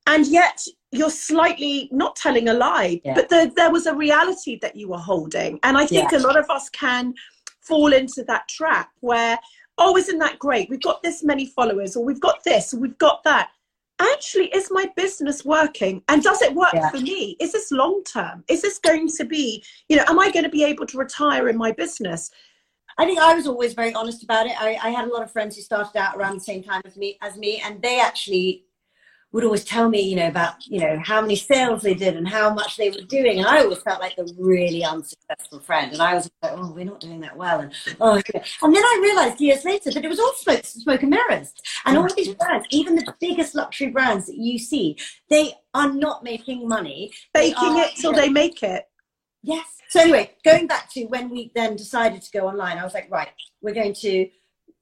and 0.07 0.27
yet 0.27 0.65
you're 0.91 1.09
slightly 1.09 1.89
not 1.91 2.15
telling 2.15 2.49
a 2.49 2.53
lie, 2.53 3.01
Yeah. 3.03 3.15
but 3.15 3.29
the, 3.29 3.51
there 3.55 3.71
was 3.71 3.85
a 3.85 3.95
reality 3.95 4.59
that 4.61 4.75
you 4.75 4.87
were 4.89 4.97
holding. 4.97 5.59
And 5.63 5.77
I 5.77 5.85
think 5.85 6.11
Yeah. 6.11 6.19
a 6.19 6.21
lot 6.21 6.37
of 6.37 6.49
us 6.49 6.69
can 6.69 7.13
fall 7.61 7.93
into 7.93 8.23
that 8.27 8.47
trap 8.47 8.91
where, 8.99 9.39
oh, 9.77 9.97
isn't 9.97 10.19
that 10.19 10.37
great? 10.39 10.69
We've 10.69 10.81
got 10.81 11.01
this 11.01 11.23
many 11.23 11.45
followers, 11.47 11.95
or 11.95 12.03
we've 12.05 12.19
got 12.19 12.43
this, 12.43 12.73
or 12.73 12.77
we've 12.79 12.97
got 12.97 13.23
that. 13.23 13.49
Actually, 13.99 14.47
is 14.47 14.69
my 14.69 14.91
business 14.95 15.45
working? 15.45 16.03
And 16.09 16.21
does 16.21 16.41
it 16.41 16.53
work 16.53 16.73
Yeah. 16.73 16.89
for 16.89 16.99
me? 16.99 17.37
Is 17.39 17.53
this 17.53 17.71
long 17.71 18.03
term? 18.03 18.43
Is 18.47 18.61
this 18.61 18.77
going 18.79 19.07
to 19.07 19.23
be 19.25 19.63
you 19.87 19.95
know, 19.95 20.03
am 20.07 20.19
I 20.19 20.29
going 20.31 20.43
to 20.43 20.49
be 20.49 20.63
able 20.63 20.85
to 20.87 20.97
retire 20.97 21.47
in 21.47 21.57
my 21.57 21.71
business? 21.71 22.29
I 22.97 23.05
think 23.05 23.17
I 23.19 23.33
was 23.33 23.47
always 23.47 23.73
very 23.73 23.93
honest 23.95 24.23
about 24.23 24.45
it. 24.45 24.61
I, 24.61 24.77
I 24.83 24.89
had 24.89 25.07
a 25.07 25.11
lot 25.11 25.23
of 25.23 25.31
friends 25.31 25.55
who 25.55 25.63
started 25.63 25.97
out 25.97 26.15
around 26.15 26.35
the 26.35 26.41
same 26.43 26.61
time 26.61 26.81
as 26.85 26.95
me, 26.97 27.17
as 27.21 27.37
me, 27.37 27.59
and 27.65 27.81
they 27.81 27.99
actually 27.99 28.65
would 29.33 29.43
always 29.43 29.65
tell 29.65 29.89
me, 29.89 29.99
you 29.99 30.15
know, 30.15 30.27
about 30.27 30.65
you 30.65 30.79
know 30.79 31.01
how 31.03 31.19
many 31.19 31.35
sales 31.35 31.81
they 31.81 31.95
did 31.95 32.15
and 32.15 32.27
how 32.27 32.53
much 32.53 32.77
they 32.77 32.89
were 32.89 33.01
doing, 33.01 33.39
and 33.39 33.47
I 33.47 33.61
always 33.61 33.79
felt 33.79 33.99
like 33.99 34.15
the 34.15 34.31
really 34.37 34.85
unsuccessful 34.85 35.59
friend, 35.59 35.91
and 35.91 36.01
I 36.01 36.13
was 36.13 36.31
like, 36.41 36.53
oh, 36.55 36.71
we're 36.71 36.85
not 36.85 37.01
doing 37.01 37.19
that 37.21 37.35
well, 37.35 37.59
and 37.59 37.73
oh, 37.99 38.21
yeah. 38.33 38.43
and 38.61 38.73
then 38.73 38.83
I 38.83 38.99
realized 39.01 39.41
years 39.41 39.65
later 39.65 39.91
that 39.91 40.05
it 40.05 40.07
was 40.07 40.19
all 40.19 40.33
smoke, 40.37 40.63
smoke 40.63 41.01
and 41.01 41.09
mirrors, 41.09 41.51
and 41.85 41.97
all 41.97 42.05
of 42.05 42.15
these 42.15 42.33
brands, 42.35 42.67
even 42.69 42.95
the 42.95 43.13
biggest 43.19 43.55
luxury 43.55 43.89
brands 43.89 44.27
that 44.27 44.37
you 44.37 44.59
see, 44.59 44.95
they 45.29 45.53
are 45.73 45.91
not 45.91 46.23
making 46.23 46.67
money. 46.67 47.11
Baking 47.33 47.57
are- 47.57 47.85
it 47.85 47.95
till 47.95 48.13
they 48.13 48.29
make 48.29 48.61
it. 48.61 48.85
Yes. 49.41 49.65
So 49.89 49.99
anyway, 49.99 50.31
going 50.45 50.67
back 50.67 50.89
to 50.93 51.05
when 51.05 51.29
we 51.29 51.51
then 51.53 51.75
decided 51.75 52.21
to 52.21 52.31
go 52.31 52.47
online, 52.47 52.77
I 52.77 52.83
was 52.83 52.93
like, 52.93 53.11
right, 53.11 53.29
we're 53.61 53.73
going 53.73 53.93
to 53.95 54.27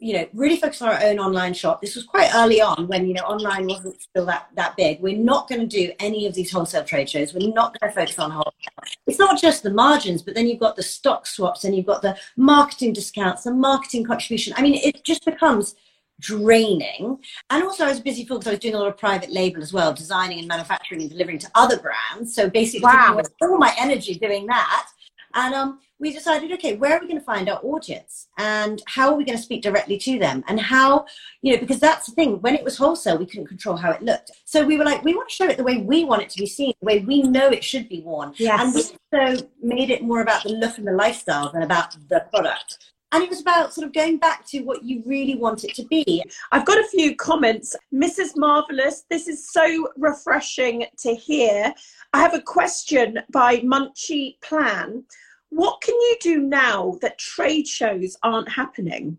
you 0.02 0.14
know, 0.14 0.28
really 0.34 0.58
focus 0.58 0.82
on 0.82 0.90
our 0.90 1.00
own 1.04 1.20
online 1.20 1.54
shop. 1.54 1.80
This 1.80 1.96
was 1.96 2.04
quite 2.04 2.34
early 2.34 2.60
on 2.60 2.88
when, 2.88 3.06
you 3.06 3.14
know, 3.14 3.22
online 3.22 3.68
wasn't 3.68 4.02
still 4.02 4.26
that, 4.26 4.48
that 4.56 4.76
big. 4.76 5.00
We're 5.00 5.16
not 5.16 5.48
going 5.48 5.62
to 5.62 5.68
do 5.68 5.94
any 6.00 6.26
of 6.26 6.34
these 6.34 6.52
wholesale 6.52 6.84
trade 6.84 7.08
shows. 7.08 7.36
We're 7.36 7.54
not 7.54 7.80
going 7.80 7.92
to 7.92 7.96
focus 7.96 8.18
on 8.18 8.32
wholesale. 8.32 8.96
It's 9.06 9.20
not 9.20 9.40
just 9.40 9.62
the 9.62 9.70
margins, 9.70 10.24
but 10.24 10.34
then 10.34 10.48
you've 10.48 10.60
got 10.60 10.76
the 10.76 10.82
stock 10.82 11.28
swaps 11.28 11.66
and 11.66 11.76
you've 11.76 11.86
got 11.86 12.02
the 12.02 12.18
marketing 12.36 12.94
discounts, 12.94 13.44
the 13.44 13.54
marketing 13.54 14.04
contribution. 14.04 14.56
I 14.58 14.64
mean, 14.64 14.74
it 14.74 15.04
just 15.04 15.24
becomes 15.24 15.76
draining. 16.20 17.20
And 17.52 17.64
also 17.64 17.86
I 17.86 17.90
was 17.90 18.00
busy 18.00 18.24
because 18.24 18.48
I 18.48 18.52
was 18.52 18.60
doing 18.60 18.74
a 18.74 18.80
lot 18.80 18.88
of 18.88 18.98
private 18.98 19.32
label 19.32 19.62
as 19.62 19.72
well, 19.72 19.94
designing 19.94 20.40
and 20.40 20.48
manufacturing 20.48 21.02
and 21.02 21.12
delivering 21.12 21.38
to 21.40 21.52
other 21.54 21.78
brands. 21.78 22.34
So 22.34 22.50
basically 22.50 22.86
wow. 22.86 23.22
all 23.40 23.58
my 23.60 23.76
energy 23.78 24.16
doing 24.16 24.48
that. 24.48 24.88
And 25.36 25.54
um, 25.54 25.80
we 26.02 26.12
decided, 26.12 26.52
okay, 26.52 26.76
where 26.76 26.98
are 26.98 27.00
we 27.00 27.08
going 27.08 27.20
to 27.20 27.24
find 27.24 27.48
our 27.48 27.60
audience 27.64 28.28
and 28.40 28.82
how 28.88 29.10
are 29.10 29.16
we 29.16 29.24
going 29.24 29.38
to 29.38 29.44
speak 29.44 29.62
directly 29.62 30.00
to 30.00 30.18
them? 30.18 30.44
And 30.48 30.60
how, 30.60 31.06
you 31.44 31.54
know, 31.54 31.60
because 31.60 31.80
that's 31.80 32.08
the 32.08 32.14
thing, 32.14 32.42
when 32.42 32.56
it 32.56 32.64
was 32.64 32.76
wholesale, 32.76 33.20
we 33.20 33.28
couldn't 33.28 33.46
control 33.46 33.78
how 33.78 33.92
it 33.92 34.02
looked. 34.02 34.32
So 34.46 34.66
we 34.66 34.78
were 34.78 34.84
like, 34.84 35.04
we 35.04 35.14
want 35.14 35.30
to 35.30 35.36
show 35.36 35.48
it 35.48 35.58
the 35.58 35.64
way 35.64 35.78
we 35.78 36.04
want 36.04 36.24
it 36.24 36.30
to 36.32 36.40
be 36.40 36.48
seen, 36.48 36.74
the 36.82 36.86
way 36.88 37.00
we 37.00 37.22
know 37.22 37.50
it 37.50 37.64
should 37.64 37.88
be 37.88 38.02
worn. 38.02 38.34
Yes. 38.38 38.60
And 38.60 38.74
we 38.74 38.82
so 38.82 39.48
made 39.62 39.92
it 39.92 40.02
more 40.02 40.22
about 40.22 40.44
the 40.44 40.50
look 40.50 40.80
and 40.80 40.88
the 40.88 40.92
lifestyle 40.92 41.52
than 41.52 41.62
about 41.62 41.96
the 42.10 42.26
product. 42.34 42.80
And 43.12 43.24
it 43.24 43.30
was 43.30 43.42
about 43.42 43.74
sort 43.74 43.86
of 43.86 43.94
going 43.94 44.18
back 44.18 44.48
to 44.48 44.62
what 44.62 44.84
you 44.84 45.04
really 45.06 45.36
want 45.36 45.66
it 45.66 45.76
to 45.76 45.86
be. 45.86 46.24
I've 46.52 46.66
got 46.66 46.80
a 46.80 46.88
few 46.88 47.16
comments. 47.16 47.76
Mrs. 47.94 48.38
Marvelous, 48.38 49.04
this 49.10 49.28
is 49.28 49.52
so 49.52 49.90
refreshing 49.98 50.86
to 51.00 51.14
hear. 51.14 51.74
I 52.14 52.22
have 52.22 52.34
a 52.34 52.42
question 52.42 53.20
by 53.30 53.60
Munchie 53.60 54.40
Plan. 54.42 55.04
What 55.52 55.82
can 55.82 55.96
you 55.96 56.18
do 56.22 56.42
now 56.42 56.98
that 57.02 57.20
trade 57.20 57.68
shows 57.68 58.18
aren't 58.24 58.50
happening? 58.50 59.18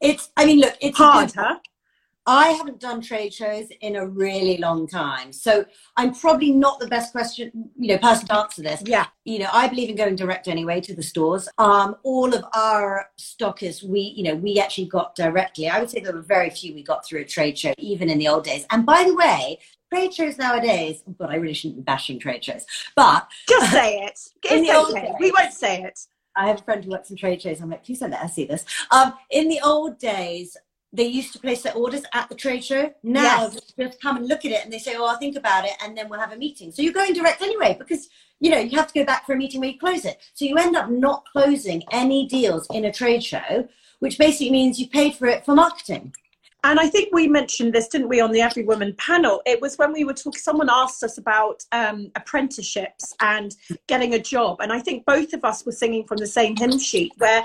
It's, 0.00 0.30
I 0.36 0.44
mean, 0.44 0.60
look, 0.60 0.76
it's 0.80 0.98
hard, 0.98 1.32
huh? 1.32 1.58
I 2.26 2.48
haven't 2.48 2.78
done 2.78 3.00
trade 3.00 3.32
shows 3.32 3.68
in 3.80 3.96
a 3.96 4.06
really 4.06 4.58
long 4.58 4.86
time. 4.86 5.32
So 5.32 5.64
I'm 5.96 6.12
probably 6.12 6.50
not 6.50 6.78
the 6.78 6.86
best 6.86 7.12
question, 7.12 7.70
you 7.78 7.88
know, 7.88 7.98
person 7.98 8.26
to 8.28 8.36
answer 8.36 8.62
this. 8.62 8.82
Yeah. 8.84 9.06
You 9.24 9.38
know, 9.38 9.48
I 9.50 9.66
believe 9.66 9.88
in 9.88 9.96
going 9.96 10.14
direct 10.14 10.46
anyway 10.46 10.82
to 10.82 10.94
the 10.94 11.02
stores. 11.02 11.48
Um, 11.56 11.96
all 12.02 12.34
of 12.34 12.44
our 12.54 13.06
stockers, 13.16 13.82
we, 13.82 14.00
you 14.00 14.24
know, 14.24 14.34
we 14.34 14.60
actually 14.60 14.88
got 14.88 15.14
directly. 15.14 15.70
I 15.70 15.80
would 15.80 15.88
say 15.88 16.00
there 16.00 16.12
were 16.12 16.20
very 16.20 16.50
few 16.50 16.74
we 16.74 16.82
got 16.82 17.06
through 17.06 17.20
a 17.20 17.24
trade 17.24 17.56
show, 17.58 17.72
even 17.78 18.10
in 18.10 18.18
the 18.18 18.28
old 18.28 18.44
days. 18.44 18.66
And 18.70 18.84
by 18.84 19.04
the 19.04 19.14
way, 19.14 19.58
trade 19.92 20.14
shows 20.14 20.38
nowadays, 20.38 21.02
oh 21.08 21.12
God, 21.12 21.30
I 21.30 21.36
really 21.36 21.54
shouldn't 21.54 21.76
be 21.76 21.82
bashing 21.82 22.18
trade 22.18 22.44
shows, 22.44 22.64
but 22.94 23.28
just 23.48 23.72
say 23.72 23.98
it. 24.00 24.18
It's 24.44 24.90
okay. 24.90 25.02
Days, 25.02 25.14
we 25.20 25.32
won't 25.32 25.52
say 25.52 25.82
it. 25.82 25.98
I 26.36 26.46
have 26.46 26.60
a 26.60 26.62
friend 26.62 26.84
who 26.84 26.90
works 26.90 27.10
in 27.10 27.16
trade 27.16 27.42
shows. 27.42 27.60
I'm 27.60 27.70
like, 27.70 27.84
please 27.84 27.98
don't 27.98 28.10
let 28.10 28.20
her 28.20 28.28
see 28.28 28.44
this. 28.44 28.64
Um, 28.90 29.14
in 29.30 29.48
the 29.48 29.60
old 29.60 29.98
days, 29.98 30.56
they 30.92 31.06
used 31.06 31.32
to 31.34 31.38
place 31.38 31.62
their 31.62 31.74
orders 31.74 32.02
at 32.14 32.28
the 32.28 32.34
trade 32.34 32.64
show. 32.64 32.92
Now 33.02 33.22
yes. 33.22 33.72
they 33.76 33.84
just 33.84 34.00
come 34.00 34.16
and 34.16 34.26
look 34.26 34.44
at 34.44 34.52
it 34.52 34.64
and 34.64 34.72
they 34.72 34.78
say, 34.78 34.94
"Oh, 34.96 35.06
I'll 35.06 35.18
think 35.18 35.36
about 35.36 35.64
it," 35.64 35.72
and 35.82 35.96
then 35.96 36.08
we'll 36.08 36.20
have 36.20 36.32
a 36.32 36.36
meeting. 36.36 36.72
So 36.72 36.82
you're 36.82 36.94
going 36.94 37.12
direct 37.12 37.42
anyway 37.42 37.76
because 37.78 38.08
you 38.40 38.50
know 38.50 38.58
you 38.58 38.78
have 38.78 38.86
to 38.88 38.98
go 38.98 39.04
back 39.04 39.26
for 39.26 39.34
a 39.34 39.36
meeting 39.36 39.60
where 39.60 39.70
you 39.70 39.78
close 39.78 40.04
it. 40.04 40.18
So 40.32 40.46
you 40.46 40.56
end 40.56 40.76
up 40.76 40.88
not 40.88 41.26
closing 41.30 41.82
any 41.92 42.26
deals 42.26 42.66
in 42.72 42.86
a 42.86 42.92
trade 42.92 43.22
show, 43.22 43.68
which 43.98 44.16
basically 44.16 44.50
means 44.50 44.80
you 44.80 44.88
paid 44.88 45.14
for 45.14 45.26
it 45.26 45.44
for 45.44 45.54
marketing. 45.54 46.14
And 46.64 46.80
I 46.80 46.88
think 46.88 47.10
we 47.12 47.28
mentioned 47.28 47.72
this, 47.72 47.88
didn't 47.88 48.08
we, 48.08 48.20
on 48.20 48.32
the 48.32 48.40
Every 48.40 48.64
Woman 48.64 48.94
panel? 48.98 49.40
It 49.46 49.60
was 49.60 49.76
when 49.76 49.92
we 49.92 50.04
were 50.04 50.12
talking, 50.12 50.40
someone 50.40 50.68
asked 50.68 51.04
us 51.04 51.16
about 51.16 51.64
um, 51.70 52.10
apprenticeships 52.16 53.14
and 53.20 53.54
getting 53.86 54.14
a 54.14 54.18
job. 54.18 54.60
And 54.60 54.72
I 54.72 54.80
think 54.80 55.06
both 55.06 55.32
of 55.32 55.44
us 55.44 55.64
were 55.64 55.72
singing 55.72 56.04
from 56.04 56.18
the 56.18 56.26
same 56.26 56.56
hymn 56.56 56.78
sheet 56.78 57.12
where 57.18 57.44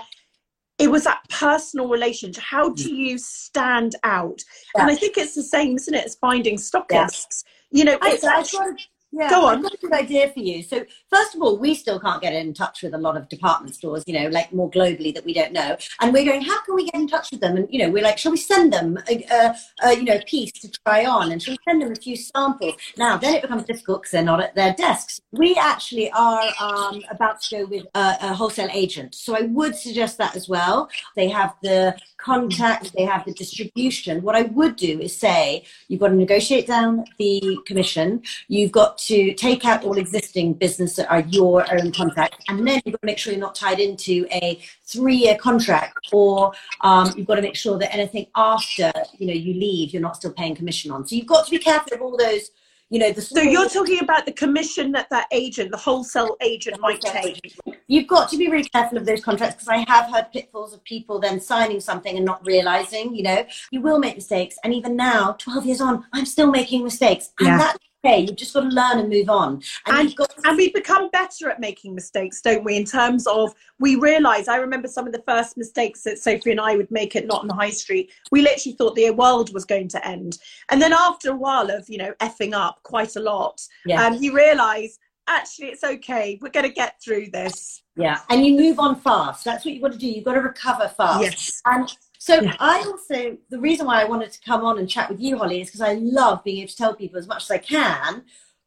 it 0.80 0.89
was 0.89 1.04
that 1.04 1.21
personal 1.30 1.88
relationship. 1.88 2.43
How 2.43 2.69
do 2.69 2.84
mm. 2.84 2.97
you 2.97 3.17
stand 3.19 3.95
out? 4.04 4.41
And 4.76 4.89
I 4.89 4.95
think 4.95 5.17
it's 5.17 5.36
the 5.36 5.43
same, 5.43 5.76
isn't 5.76 5.93
it, 5.93 6.06
as 6.06 6.15
finding 6.15 6.58
stockists? 6.58 7.43
You 7.69 7.86
know, 7.86 7.97
I, 8.02 8.17
actually. 8.26 8.78
Yeah, 9.15 9.30
Go 9.30 9.45
on. 9.45 9.58
I've 9.58 9.63
got 9.63 9.73
a 9.76 9.78
good 9.78 9.93
idea 9.93 10.32
for 10.32 10.39
you. 10.39 10.63
So, 10.63 10.84
first 11.08 11.36
of 11.36 11.41
all, 11.43 11.60
we 11.60 11.76
still 11.76 11.99
can't 11.99 12.19
get 12.19 12.34
in 12.34 12.52
touch 12.52 12.82
with 12.82 12.95
a 12.95 12.97
lot 12.97 13.15
of 13.15 13.30
department 13.30 13.76
stores, 13.76 14.04
you 14.08 14.19
know, 14.19 14.28
like 14.30 14.52
more 14.52 14.71
globally 14.71 15.13
that 15.13 15.23
we 15.23 15.36
don't 15.36 15.54
know. 15.54 15.78
And 16.02 16.12
we're 16.12 16.26
going, 16.26 16.41
how 16.41 16.60
can 16.63 16.73
we 16.73 16.86
get 16.86 16.95
in 16.95 17.08
touch 17.08 17.30
with 17.30 17.39
them? 17.39 17.56
And, 17.56 17.67
you 17.71 17.78
know, 17.78 17.91
we're 17.91 18.02
like, 18.02 18.17
shall 18.17 18.32
we 18.32 18.39
send 18.39 18.73
them 18.73 18.97
a, 19.08 19.23
a, 19.32 19.56
a 19.84 19.93
you 19.93 20.04
know, 20.04 20.19
piece 20.26 20.52
to 20.54 20.71
try 20.84 21.06
on? 21.06 21.32
And 21.32 21.43
shall 21.43 21.54
we 21.54 21.60
send 21.63 21.84
them 21.84 21.91
a 21.91 21.95
few 21.95 22.15
samples? 22.15 22.73
Now, 22.97 23.17
then 23.17 23.36
it 23.36 23.43
becomes 23.43 23.65
difficult 23.65 24.02
because 24.02 24.13
they're 24.13 24.23
not 24.23 24.41
at 24.41 24.56
their 24.56 24.73
desks. 24.73 25.21
We 25.32 25.56
actually 25.60 26.10
are 26.10 26.49
um, 26.60 27.04
about 27.12 27.39
to 27.43 27.58
go 27.58 27.65
with 27.65 27.86
a, 27.93 28.17
a 28.19 28.34
wholesale 28.34 28.69
agent. 28.73 29.13
So, 29.13 29.38
I 29.38 29.41
would 29.41 29.76
suggest 29.76 30.17
that 30.17 30.36
as 30.36 30.49
well. 30.49 30.89
They 31.15 31.30
have 31.30 31.54
the 31.62 31.95
contact, 32.23 32.93
they 32.95 33.03
have 33.03 33.25
the 33.25 33.33
distribution. 33.33 34.21
What 34.21 34.36
I 34.36 34.43
would 34.43 34.75
do 34.75 34.99
is 34.99 35.15
say, 35.15 35.65
you've 35.88 35.99
got 35.99 36.09
to 36.09 36.15
negotiate 36.15 36.67
down 36.67 37.05
the 37.17 37.59
commission, 37.65 38.23
you've 38.47 38.71
got 38.71 38.97
to 39.09 39.33
take 39.33 39.65
out 39.65 39.83
all 39.83 39.97
existing 39.97 40.53
business 40.53 40.95
that 40.95 41.12
are 41.12 41.21
your 41.21 41.65
own 41.73 41.91
contracts, 41.91 42.43
and 42.47 42.67
then 42.67 42.81
you've 42.86 42.93
got 42.93 43.01
to 43.01 43.05
make 43.05 43.17
sure 43.17 43.33
you're 43.33 43.39
not 43.39 43.55
tied 43.55 43.79
into 43.79 44.25
a 44.31 44.59
three-year 44.86 45.36
contract, 45.36 46.09
or 46.12 46.53
um, 46.81 47.12
you've 47.15 47.27
got 47.27 47.36
to 47.36 47.41
make 47.41 47.55
sure 47.55 47.77
that 47.77 47.93
anything 47.93 48.27
after 48.36 48.91
you 49.17 49.27
know 49.27 49.33
you 49.33 49.53
leave, 49.53 49.91
you're 49.91 50.01
not 50.01 50.15
still 50.15 50.31
paying 50.31 50.55
commission 50.55 50.91
on. 50.91 51.05
So 51.05 51.15
you've 51.15 51.27
got 51.27 51.45
to 51.45 51.51
be 51.51 51.59
careful 51.59 51.93
of 51.93 52.01
all 52.01 52.17
those. 52.17 52.51
You 52.93 52.99
know, 52.99 53.12
the 53.12 53.23
so 53.23 53.41
you're 53.41 53.67
talking 53.69 54.01
about 54.01 54.27
the 54.27 54.32
commission 54.32 54.91
that 54.91 55.10
that 55.10 55.25
agent, 55.32 55.71
the 55.71 55.77
wholesale 55.77 56.38
agent, 56.41 56.79
might 56.79 57.01
take. 57.01 57.41
You've 57.88 58.06
got 58.06 58.29
to 58.29 58.38
be 58.38 58.49
really 58.49 58.69
careful 58.69 58.99
of 58.99 59.08
those 59.08 59.23
contracts 59.23 59.56
because 59.56 59.67
I 59.67 59.84
have 59.91 60.13
heard 60.13 60.32
pitfalls 60.32 60.75
of 60.75 60.84
people 60.84 61.19
then 61.19 61.39
signing 61.39 61.79
something 61.79 62.15
and 62.15 62.23
not 62.23 62.45
realizing. 62.45 63.15
You 63.15 63.23
know, 63.23 63.45
you 63.71 63.82
will 63.82 63.97
make 63.97 64.13
mistakes, 64.13 64.58
and 64.63 64.75
even 64.75 64.95
now, 64.95 65.36
12 65.39 65.65
years 65.65 65.82
on, 65.82 66.06
I'm 66.13 66.27
still 66.27 66.51
making 66.51 66.84
mistakes, 66.84 67.32
and 67.39 67.47
yeah. 67.47 67.58
that 67.58 67.77
okay. 68.03 68.21
You've 68.21 68.35
just 68.35 68.53
got 68.53 68.61
to 68.61 68.67
learn 68.67 68.99
and 68.99 69.09
move 69.09 69.29
on. 69.29 69.61
And, 69.85 69.97
and, 69.97 70.15
to- 70.15 70.27
and 70.45 70.57
we 70.57 70.71
become 70.71 71.09
better 71.11 71.49
at 71.49 71.59
making 71.59 71.95
mistakes, 71.95 72.41
don't 72.41 72.63
we? 72.63 72.75
In 72.75 72.85
terms 72.85 73.27
of, 73.27 73.53
we 73.79 73.95
realize, 73.95 74.47
I 74.47 74.57
remember 74.57 74.87
some 74.87 75.07
of 75.07 75.13
the 75.13 75.23
first 75.27 75.57
mistakes 75.57 76.03
that 76.03 76.19
Sophie 76.19 76.51
and 76.51 76.59
I 76.59 76.75
would 76.75 76.91
make 76.91 77.15
it 77.15 77.27
not 77.27 77.41
on 77.41 77.47
the 77.47 77.53
high 77.53 77.69
street. 77.69 78.11
We 78.31 78.41
literally 78.41 78.75
thought 78.75 78.95
the 78.95 79.11
world 79.11 79.53
was 79.53 79.65
going 79.65 79.87
to 79.89 80.07
end. 80.07 80.37
And 80.69 80.81
then 80.81 80.93
after 80.93 81.31
a 81.31 81.35
while 81.35 81.69
of, 81.69 81.87
you 81.89 81.97
know, 81.97 82.13
effing 82.19 82.53
up 82.53 82.79
quite 82.83 83.15
a 83.15 83.19
lot, 83.19 83.61
yeah. 83.85 84.05
um, 84.05 84.15
you 84.21 84.35
realize, 84.35 84.99
actually, 85.27 85.67
it's 85.67 85.83
okay. 85.83 86.37
We're 86.41 86.49
going 86.49 86.67
to 86.67 86.73
get 86.73 87.01
through 87.01 87.29
this. 87.31 87.81
Yeah. 87.95 88.19
And 88.29 88.45
you 88.45 88.55
move 88.55 88.79
on 88.79 88.99
fast. 88.99 89.45
That's 89.45 89.63
what 89.63 89.73
you've 89.73 89.83
got 89.83 89.93
to 89.93 89.97
do. 89.97 90.07
You've 90.07 90.25
got 90.25 90.33
to 90.33 90.41
recover 90.41 90.87
fast. 90.87 91.21
Yes. 91.21 91.61
And 91.65 91.95
so 92.23 92.39
yeah. 92.39 92.55
I 92.57 92.77
also, 92.88 93.38
the 93.49 93.59
reason 93.59 93.86
why 93.86 94.01
I 94.01 94.05
wanted 94.05 94.31
to 94.31 94.39
come 94.45 94.63
on 94.63 94.79
and 94.79 94.89
chat 94.89 95.09
with 95.09 95.19
you, 95.19 95.38
Holly, 95.38 95.59
is 95.59 95.67
because 95.67 95.81
I 95.81 95.95
love 95.95 96.41
being 96.45 96.59
able 96.59 96.69
to 96.69 96.77
tell 96.77 96.95
people 96.95 97.19
as 97.19 97.27
much 97.27 97.43
as 97.43 97.51
I 97.51 97.57
can 97.57 98.23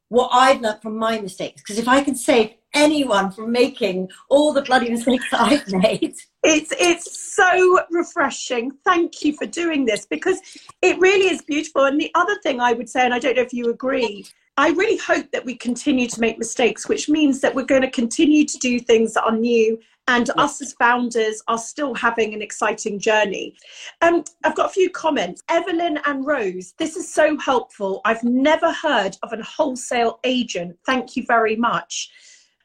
what 0.09 0.29
I've 0.31 0.61
learned 0.61 0.83
from 0.83 0.95
my 0.95 1.19
mistakes. 1.19 1.63
Because 1.63 1.79
if 1.79 1.87
I 1.87 2.03
can 2.03 2.13
save 2.13 2.51
anyone 2.75 3.31
from 3.31 3.51
making 3.51 4.09
all 4.29 4.53
the 4.53 4.61
bloody 4.61 4.91
mistakes 4.91 5.25
that 5.31 5.41
I've 5.41 5.71
made. 5.71 6.13
It's 6.43 6.71
it's 6.79 7.35
so 7.35 7.79
refreshing. 7.89 8.71
Thank 8.85 9.25
you 9.25 9.33
for 9.33 9.45
doing 9.45 9.83
this 9.83 10.05
because 10.05 10.39
it 10.81 10.97
really 10.99 11.29
is 11.33 11.41
beautiful. 11.41 11.83
And 11.83 11.99
the 11.99 12.11
other 12.15 12.37
thing 12.41 12.61
I 12.61 12.71
would 12.71 12.87
say, 12.87 13.03
and 13.03 13.13
I 13.13 13.19
don't 13.19 13.35
know 13.35 13.41
if 13.41 13.51
you 13.51 13.69
agree, 13.69 14.25
I 14.57 14.69
really 14.69 14.97
hope 14.97 15.31
that 15.31 15.45
we 15.45 15.55
continue 15.55 16.07
to 16.07 16.19
make 16.19 16.39
mistakes, 16.39 16.89
which 16.89 17.07
means 17.07 17.41
that 17.41 17.53
we're 17.53 17.63
going 17.63 17.83
to 17.83 17.91
continue 17.91 18.43
to 18.45 18.57
do 18.57 18.79
things 18.79 19.13
that 19.13 19.23
are 19.23 19.35
new 19.35 19.79
and 20.07 20.29
us 20.37 20.61
as 20.61 20.73
founders 20.73 21.43
are 21.47 21.57
still 21.57 21.93
having 21.93 22.33
an 22.33 22.41
exciting 22.41 22.97
journey. 22.97 23.55
Um, 24.01 24.23
I've 24.43 24.55
got 24.55 24.67
a 24.67 24.73
few 24.73 24.89
comments. 24.89 25.43
Evelyn 25.49 25.99
and 26.05 26.25
Rose, 26.25 26.73
this 26.77 26.95
is 26.95 27.11
so 27.13 27.37
helpful. 27.37 28.01
I've 28.05 28.23
never 28.23 28.71
heard 28.71 29.17
of 29.21 29.33
a 29.33 29.43
wholesale 29.43 30.19
agent. 30.23 30.77
Thank 30.85 31.15
you 31.15 31.23
very 31.27 31.55
much. 31.55 32.09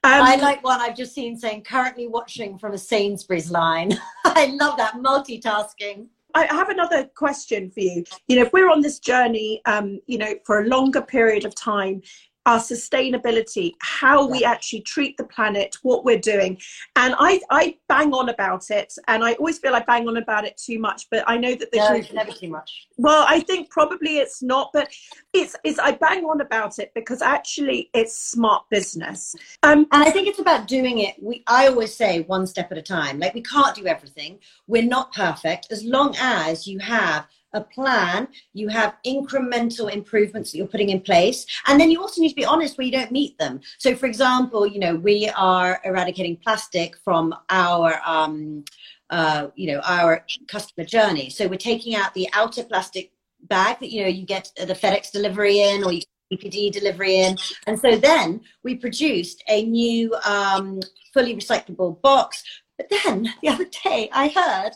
Um, 0.05 0.22
I 0.22 0.37
like 0.37 0.64
one 0.64 0.81
I've 0.81 0.96
just 0.96 1.14
seen 1.14 1.37
saying 1.37 1.62
currently 1.62 2.09
watching 2.09 2.59
from 2.59 2.72
a 2.72 2.78
Sainsbury's 2.78 3.50
line. 3.50 3.92
I 4.24 4.46
love 4.46 4.76
that 4.78 4.94
multitasking. 4.94 6.07
I 6.35 6.47
have 6.47 6.68
another 6.68 7.05
question 7.14 7.71
for 7.71 7.81
you. 7.81 8.05
You 8.29 8.37
know, 8.37 8.42
if 8.42 8.53
we're 8.53 8.71
on 8.71 8.81
this 8.81 8.99
journey, 8.99 9.61
um, 9.66 10.01
you 10.07 10.18
know, 10.18 10.35
for 10.45 10.62
a 10.62 10.66
longer 10.66 11.03
period 11.03 11.45
of 11.45 11.55
time, 11.55 12.03
our 12.46 12.59
sustainability, 12.59 13.72
how 13.81 14.26
we 14.26 14.44
actually 14.44 14.81
treat 14.81 15.16
the 15.16 15.24
planet, 15.24 15.76
what 15.83 16.05
we're 16.05 16.18
doing. 16.18 16.59
And 16.96 17.14
I, 17.18 17.40
I 17.50 17.76
bang 17.88 18.12
on 18.12 18.28
about 18.28 18.70
it, 18.70 18.92
and 19.09 19.22
I 19.22 19.35
always 19.35 19.59
feel 19.59 19.74
I 19.74 19.81
bang 19.81 20.09
on 20.09 20.16
about 20.16 20.44
it 20.44 20.57
too 20.57 20.78
much. 20.78 21.09
But 21.11 21.24
I 21.26 21.37
know 21.37 21.55
that 21.55 21.70
the 21.70 21.78
no, 21.78 21.88
truth 21.88 22.12
never 22.12 22.33
too 22.33 22.48
much. 22.48 22.88
Well, 22.96 23.24
I 23.28 23.40
think 23.40 23.70
probably 23.70 24.18
it's 24.18 24.42
not, 24.42 24.70
but 24.72 24.92
it's 25.33 25.55
it's 25.64 25.78
I 25.78 25.92
bang 25.92 26.24
on 26.24 26.40
about 26.40 26.78
it 26.78 26.92
because 26.94 27.22
actually 27.22 27.90
it's 27.94 28.18
smart 28.18 28.64
business. 28.70 29.35
Um, 29.62 29.87
and 29.92 30.02
I 30.02 30.11
think 30.11 30.26
it's 30.26 30.40
about 30.40 30.66
doing 30.66 30.98
it. 30.98 31.14
We 31.22 31.42
I 31.46 31.68
always 31.68 31.94
say 31.94 32.22
one 32.22 32.46
step 32.46 32.72
at 32.72 32.78
a 32.78 32.83
time. 32.83 33.18
Like 33.18 33.35
we 33.35 33.42
can't 33.42 33.74
do 33.74 33.87
everything. 33.87 34.38
We're 34.66 34.83
not 34.83 35.12
perfect. 35.12 35.68
As 35.70 35.85
long 35.85 36.16
as 36.18 36.66
you 36.66 36.78
have 36.81 37.26
a 37.54 37.60
plan, 37.60 38.28
you 38.54 38.68
have 38.68 38.96
incremental 39.06 39.92
improvements 39.92 40.52
that 40.52 40.58
you're 40.58 40.66
putting 40.66 40.90
in 40.90 41.00
place, 41.00 41.46
and 41.66 41.80
then 41.80 41.90
you 41.90 42.00
also 42.00 42.20
need 42.20 42.30
to 42.30 42.34
be 42.34 42.44
honest 42.44 42.78
where 42.78 42.86
you 42.86 42.92
don't 42.92 43.12
meet 43.12 43.38
them. 43.38 43.60
So, 43.78 43.94
for 43.94 44.06
example, 44.06 44.66
you 44.66 44.78
know, 44.78 44.96
we 44.96 45.28
are 45.36 45.80
eradicating 45.84 46.36
plastic 46.36 46.96
from 47.04 47.34
our 47.50 48.00
um, 48.06 48.64
uh, 49.10 49.48
you 49.54 49.70
know, 49.70 49.80
our 49.84 50.24
customer 50.48 50.86
journey. 50.86 51.28
So 51.28 51.46
we're 51.46 51.56
taking 51.56 51.94
out 51.94 52.14
the 52.14 52.28
outer 52.32 52.64
plastic 52.64 53.12
bag 53.42 53.78
that 53.80 53.90
you 53.90 54.02
know 54.02 54.08
you 54.08 54.24
get 54.24 54.50
the 54.56 54.72
FedEx 54.72 55.10
delivery 55.10 55.60
in, 55.60 55.84
or 55.84 55.92
you 55.92 56.00
DPD 56.32 56.72
delivery 56.72 57.16
in. 57.16 57.36
And 57.66 57.78
so 57.78 57.96
then 57.96 58.40
we 58.62 58.76
produced 58.76 59.42
a 59.48 59.64
new 59.64 60.14
um, 60.26 60.80
fully 61.12 61.34
recyclable 61.34 62.00
box. 62.00 62.42
But 62.78 62.88
then 63.04 63.32
the 63.42 63.48
other 63.48 63.66
day 63.84 64.08
I 64.12 64.28
heard 64.28 64.72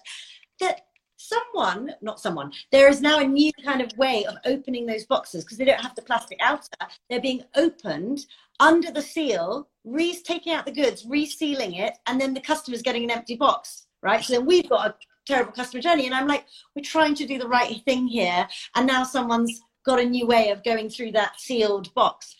that 0.60 0.85
someone, 1.16 1.94
not 2.02 2.20
someone, 2.20 2.52
there 2.72 2.88
is 2.88 3.00
now 3.00 3.18
a 3.18 3.26
new 3.26 3.52
kind 3.64 3.80
of 3.80 3.96
way 3.96 4.24
of 4.24 4.36
opening 4.44 4.86
those 4.86 5.06
boxes 5.06 5.44
because 5.44 5.58
they 5.58 5.64
don't 5.64 5.80
have 5.80 5.94
the 5.94 6.02
plastic 6.02 6.38
outer. 6.40 6.68
They're 7.08 7.20
being 7.20 7.44
opened 7.56 8.26
under 8.60 8.90
the 8.90 9.02
seal, 9.02 9.68
re 9.84 10.14
taking 10.24 10.52
out 10.52 10.66
the 10.66 10.72
goods, 10.72 11.04
resealing 11.06 11.78
it, 11.78 11.94
and 12.06 12.20
then 12.20 12.34
the 12.34 12.40
customer's 12.40 12.82
getting 12.82 13.04
an 13.04 13.10
empty 13.10 13.36
box, 13.36 13.86
right? 14.02 14.24
So 14.24 14.34
then 14.34 14.46
we've 14.46 14.68
got 14.68 14.90
a 14.90 14.94
terrible 15.26 15.52
customer 15.52 15.82
journey. 15.82 16.06
And 16.06 16.14
I'm 16.14 16.28
like, 16.28 16.46
we're 16.74 16.82
trying 16.82 17.14
to 17.16 17.26
do 17.26 17.38
the 17.38 17.48
right 17.48 17.82
thing 17.84 18.06
here. 18.06 18.46
And 18.74 18.86
now 18.86 19.04
someone's 19.04 19.60
got 19.84 20.00
a 20.00 20.04
new 20.04 20.26
way 20.26 20.50
of 20.50 20.64
going 20.64 20.88
through 20.88 21.12
that 21.12 21.40
sealed 21.40 21.92
box 21.94 22.34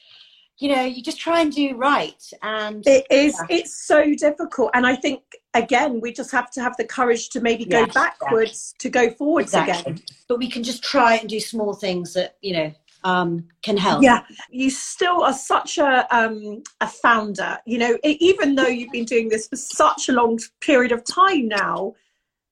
you 0.58 0.74
know 0.74 0.82
you 0.82 1.02
just 1.02 1.18
try 1.18 1.40
and 1.40 1.52
do 1.52 1.76
right 1.76 2.30
and 2.42 2.86
it 2.86 3.06
is 3.10 3.36
yeah. 3.48 3.58
it's 3.58 3.86
so 3.86 4.14
difficult 4.14 4.70
and 4.74 4.86
i 4.86 4.94
think 4.94 5.22
again 5.54 6.00
we 6.00 6.12
just 6.12 6.32
have 6.32 6.50
to 6.50 6.62
have 6.62 6.76
the 6.76 6.84
courage 6.84 7.28
to 7.28 7.40
maybe 7.40 7.64
go 7.64 7.86
backwards 7.86 8.74
yeah. 8.74 8.82
to 8.82 8.88
go 8.88 9.10
forwards 9.10 9.48
exactly. 9.48 9.92
again 9.92 10.02
but 10.28 10.38
we 10.38 10.48
can 10.48 10.62
just 10.62 10.82
try 10.82 11.16
and 11.16 11.28
do 11.28 11.40
small 11.40 11.74
things 11.74 12.14
that 12.14 12.36
you 12.42 12.52
know 12.52 12.72
um, 13.04 13.46
can 13.62 13.76
help. 13.76 14.02
Yeah, 14.02 14.24
you 14.50 14.68
still 14.68 15.22
are 15.22 15.32
such 15.32 15.78
a 15.78 16.06
um, 16.10 16.64
a 16.80 16.88
founder. 16.88 17.56
You 17.64 17.78
know, 17.78 17.98
even 18.02 18.56
though 18.56 18.66
you've 18.66 18.90
been 18.90 19.04
doing 19.04 19.28
this 19.28 19.46
for 19.46 19.54
such 19.54 20.08
a 20.08 20.12
long 20.12 20.40
period 20.60 20.90
of 20.90 21.04
time 21.04 21.46
now, 21.46 21.94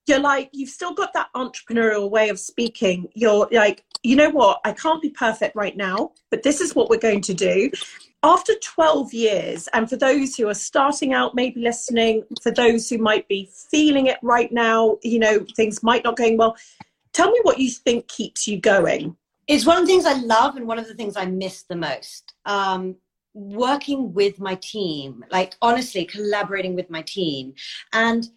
you're 0.07 0.21
like 0.21 0.51
you've 0.53 0.71
still 0.71 0.95
got 0.95 1.13
that 1.15 1.29
entrepreneurial 1.35 2.11
way 2.11 2.29
of 2.29 2.39
speaking 2.39 3.09
you're 3.15 3.49
like 3.53 3.85
you 4.05 4.15
know 4.15 4.31
what? 4.31 4.61
I 4.65 4.73
can't 4.73 5.03
be 5.03 5.11
perfect 5.11 5.57
right 5.57 5.77
now 5.77 6.13
but 6.31 6.43
this 6.43 6.61
is 6.61 6.75
what 6.75 6.91
we're 6.91 6.99
going 6.99 7.23
to 7.23 7.35
do. 7.35 7.71
After 8.23 8.55
12 8.63 9.13
years 9.13 9.69
and 9.73 9.89
for 9.89 9.97
those 9.97 10.35
who 10.35 10.49
are 10.49 10.55
starting 10.55 11.13
out 11.13 11.35
maybe 11.35 11.61
listening 11.61 12.25
for 12.43 12.51
those 12.51 12.89
who 12.89 12.99
might 12.99 13.29
be 13.29 13.51
feeling 13.71 14.07
it 14.07 14.19
right 14.23 14.51
now 14.51 14.97
you 15.03 15.19
know 15.19 15.45
things 15.57 15.83
might 15.83 16.05
not 16.05 16.17
going 16.17 16.39
well 16.39 16.57
tell 17.13 17.31
me 17.31 17.39
what 17.43 17.59
you 17.59 17.71
think 17.71 18.09
keeps 18.09 18.47
you 18.49 18.61
going. 18.61 19.17
It's 19.47 19.67
one 19.67 19.77
of 19.77 19.83
the 19.83 19.93
things 19.93 20.07
i 20.07 20.15
love 20.15 20.57
and 20.57 20.67
one 20.67 20.79
of 20.79 20.89
the 20.89 20.95
things 20.95 21.17
i 21.17 21.27
miss 21.27 21.63
the 21.63 21.77
most. 21.77 22.35
Um, 22.45 22.97
working 23.35 24.15
with 24.15 24.39
my 24.39 24.55
team 24.55 25.25
like 25.33 25.55
honestly 25.61 26.05
collaborating 26.05 26.75
with 26.75 26.89
my 26.89 27.03
team. 27.03 27.55
And 27.93 28.29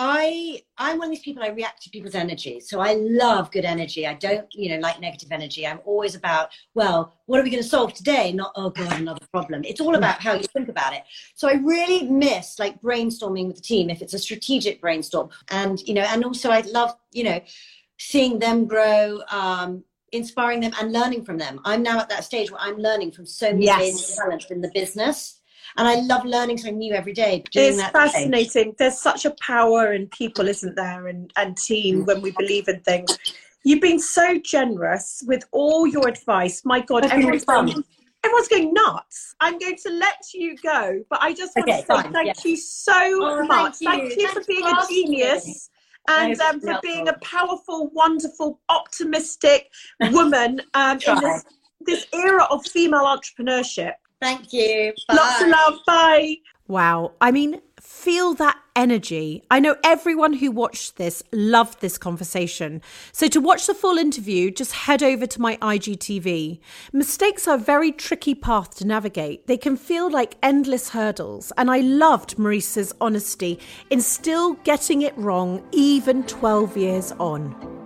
I 0.00 0.62
I'm 0.78 0.98
one 0.98 1.08
of 1.08 1.10
these 1.10 1.24
people 1.24 1.42
I 1.42 1.48
react 1.48 1.82
to 1.82 1.90
people's 1.90 2.14
energy. 2.14 2.60
So 2.60 2.78
I 2.78 2.94
love 2.94 3.50
good 3.50 3.64
energy. 3.64 4.06
I 4.06 4.14
don't, 4.14 4.46
you 4.54 4.70
know, 4.70 4.78
like 4.78 5.00
negative 5.00 5.32
energy. 5.32 5.66
I'm 5.66 5.80
always 5.84 6.14
about, 6.14 6.50
well, 6.74 7.18
what 7.26 7.40
are 7.40 7.42
we 7.42 7.50
going 7.50 7.62
to 7.62 7.68
solve 7.68 7.94
today? 7.94 8.32
Not 8.32 8.52
oh 8.54 8.70
god, 8.70 9.00
another 9.00 9.26
problem. 9.32 9.64
It's 9.64 9.80
all 9.80 9.96
about 9.96 10.22
how 10.22 10.34
you 10.34 10.44
think 10.44 10.68
about 10.68 10.92
it. 10.92 11.02
So 11.34 11.48
I 11.48 11.54
really 11.54 12.04
miss 12.04 12.60
like 12.60 12.80
brainstorming 12.80 13.48
with 13.48 13.56
the 13.56 13.62
team 13.62 13.90
if 13.90 14.00
it's 14.00 14.14
a 14.14 14.20
strategic 14.20 14.80
brainstorm. 14.80 15.30
And 15.48 15.80
you 15.80 15.94
know, 15.94 16.02
and 16.02 16.24
also 16.24 16.50
I 16.50 16.60
love, 16.60 16.94
you 17.10 17.24
know, 17.24 17.40
seeing 17.98 18.38
them 18.38 18.66
grow, 18.66 19.20
um, 19.32 19.82
inspiring 20.12 20.60
them 20.60 20.72
and 20.80 20.92
learning 20.92 21.24
from 21.24 21.38
them. 21.38 21.60
I'm 21.64 21.82
now 21.82 21.98
at 21.98 22.08
that 22.10 22.22
stage 22.22 22.52
where 22.52 22.60
I'm 22.60 22.78
learning 22.78 23.10
from 23.10 23.26
so 23.26 23.50
many 23.50 23.64
yes. 23.64 24.16
talents 24.16 24.46
in 24.48 24.60
the 24.60 24.70
business 24.72 25.37
and 25.78 25.86
I 25.86 25.94
love 26.00 26.24
learning 26.24 26.58
something 26.58 26.78
new 26.78 26.92
every 26.92 27.12
day. 27.12 27.44
It's 27.54 27.82
fascinating. 27.90 28.74
There's 28.78 29.00
such 29.00 29.24
a 29.24 29.30
power 29.40 29.92
in 29.92 30.08
people, 30.08 30.48
isn't 30.48 30.74
there, 30.74 31.06
and, 31.06 31.32
and 31.36 31.56
team 31.56 32.04
when 32.04 32.20
we 32.20 32.32
believe 32.32 32.66
in 32.66 32.80
things. 32.80 33.16
You've 33.64 33.80
been 33.80 34.00
so 34.00 34.38
generous 34.38 35.22
with 35.26 35.44
all 35.52 35.86
your 35.86 36.08
advice. 36.08 36.62
My 36.64 36.80
God, 36.80 37.04
everyone's 37.06 37.44
going, 37.44 37.84
everyone's 38.24 38.48
going 38.48 38.74
nuts. 38.74 39.36
I'm 39.40 39.56
going 39.58 39.76
to 39.84 39.90
let 39.90 40.16
you 40.34 40.56
go, 40.56 41.04
but 41.08 41.22
I 41.22 41.32
just 41.32 41.56
want 41.56 41.68
okay, 41.68 41.80
to 41.80 41.86
say 41.86 42.02
fine, 42.02 42.12
thank 42.12 42.44
you 42.44 42.56
so 42.56 42.92
oh, 42.94 43.44
much. 43.44 43.76
Thank 43.76 44.02
you, 44.02 44.08
thank 44.08 44.20
you 44.20 44.28
for 44.28 44.44
being 44.48 44.66
a 44.66 44.86
genius 44.88 45.70
and 46.08 46.40
um, 46.40 46.60
for 46.60 46.80
being 46.82 47.06
a 47.06 47.12
powerful, 47.22 47.90
wonderful, 47.92 48.58
optimistic 48.68 49.70
woman 50.10 50.60
um, 50.74 50.98
in 51.06 51.20
this, 51.20 51.44
this 51.80 52.06
era 52.12 52.44
of 52.50 52.66
female 52.66 53.04
entrepreneurship. 53.04 53.92
Thank 54.20 54.52
you. 54.52 54.92
Bye. 55.06 55.14
Lots 55.14 55.42
of 55.42 55.48
love. 55.48 55.74
Bye. 55.86 56.36
Wow. 56.66 57.12
I 57.20 57.30
mean, 57.30 57.60
feel 57.80 58.34
that 58.34 58.58
energy. 58.76 59.42
I 59.50 59.58
know 59.58 59.76
everyone 59.82 60.34
who 60.34 60.50
watched 60.50 60.96
this 60.96 61.22
loved 61.32 61.80
this 61.80 61.98
conversation. 61.98 62.82
So 63.12 63.26
to 63.28 63.40
watch 63.40 63.66
the 63.66 63.74
full 63.74 63.96
interview, 63.96 64.50
just 64.50 64.72
head 64.72 65.02
over 65.02 65.26
to 65.26 65.40
my 65.40 65.56
IGTV. 65.56 66.60
Mistakes 66.92 67.48
are 67.48 67.56
a 67.56 67.58
very 67.58 67.90
tricky 67.90 68.34
path 68.34 68.76
to 68.76 68.86
navigate. 68.86 69.46
They 69.46 69.56
can 69.56 69.76
feel 69.76 70.10
like 70.10 70.36
endless 70.42 70.90
hurdles. 70.90 71.52
And 71.56 71.70
I 71.70 71.80
loved 71.80 72.36
Marisa's 72.36 72.94
honesty 73.00 73.58
in 73.90 74.00
still 74.00 74.54
getting 74.64 75.02
it 75.02 75.16
wrong 75.16 75.66
even 75.72 76.24
12 76.24 76.76
years 76.76 77.12
on. 77.12 77.77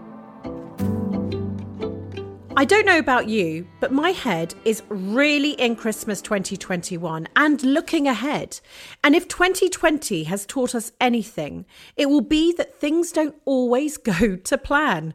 I 2.55 2.67
don't 2.67 2.85
know 2.85 2.99
about 2.99 3.31
you, 3.31 3.67
but 3.81 3.93
my 3.93 4.11
head 4.11 4.55
is 4.67 4.83
really 4.91 5.53
in 5.53 5.75
Christmas 5.75 6.21
2021 6.21 7.27
and 7.35 7.63
looking 7.63 8.07
ahead. 8.07 8.61
And 9.03 9.15
if 9.15 9.27
2020 9.27 10.25
has 10.25 10.45
taught 10.45 10.75
us 10.75 10.93
anything, 11.01 11.65
it 11.97 12.11
will 12.11 12.21
be 12.21 12.53
that 12.59 12.79
things 12.79 13.11
don't 13.11 13.35
always 13.47 13.97
go 14.13 14.37
to 14.37 14.59
plan. 14.59 15.15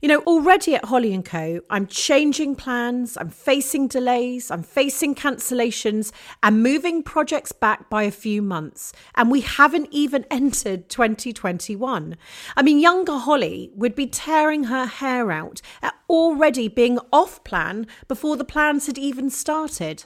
You 0.00 0.08
know, 0.08 0.20
already 0.20 0.76
at 0.76 0.84
Holly 0.84 1.20
& 1.22 1.24
Co, 1.24 1.60
I'm 1.70 1.88
changing 1.88 2.54
plans, 2.54 3.16
I'm 3.16 3.30
facing 3.30 3.88
delays, 3.88 4.52
I'm 4.52 4.62
facing 4.62 5.16
cancellations 5.16 6.12
and 6.44 6.62
moving 6.62 7.02
projects 7.02 7.50
back 7.50 7.90
by 7.90 8.04
a 8.04 8.12
few 8.12 8.42
months. 8.42 8.92
And 9.16 9.28
we 9.30 9.40
haven't 9.40 9.88
even 9.90 10.24
entered 10.30 10.88
2021. 10.88 12.16
I 12.56 12.62
mean, 12.62 12.78
younger 12.78 13.16
Holly 13.16 13.72
would 13.74 13.96
be 13.96 14.06
tearing 14.06 14.64
her 14.64 14.86
hair 14.86 15.32
out 15.32 15.60
at 15.82 15.94
already 16.08 16.68
being 16.68 16.98
off 17.12 17.42
plan 17.44 17.86
before 18.08 18.36
the 18.36 18.44
plans 18.44 18.86
had 18.86 18.98
even 18.98 19.30
started. 19.30 20.04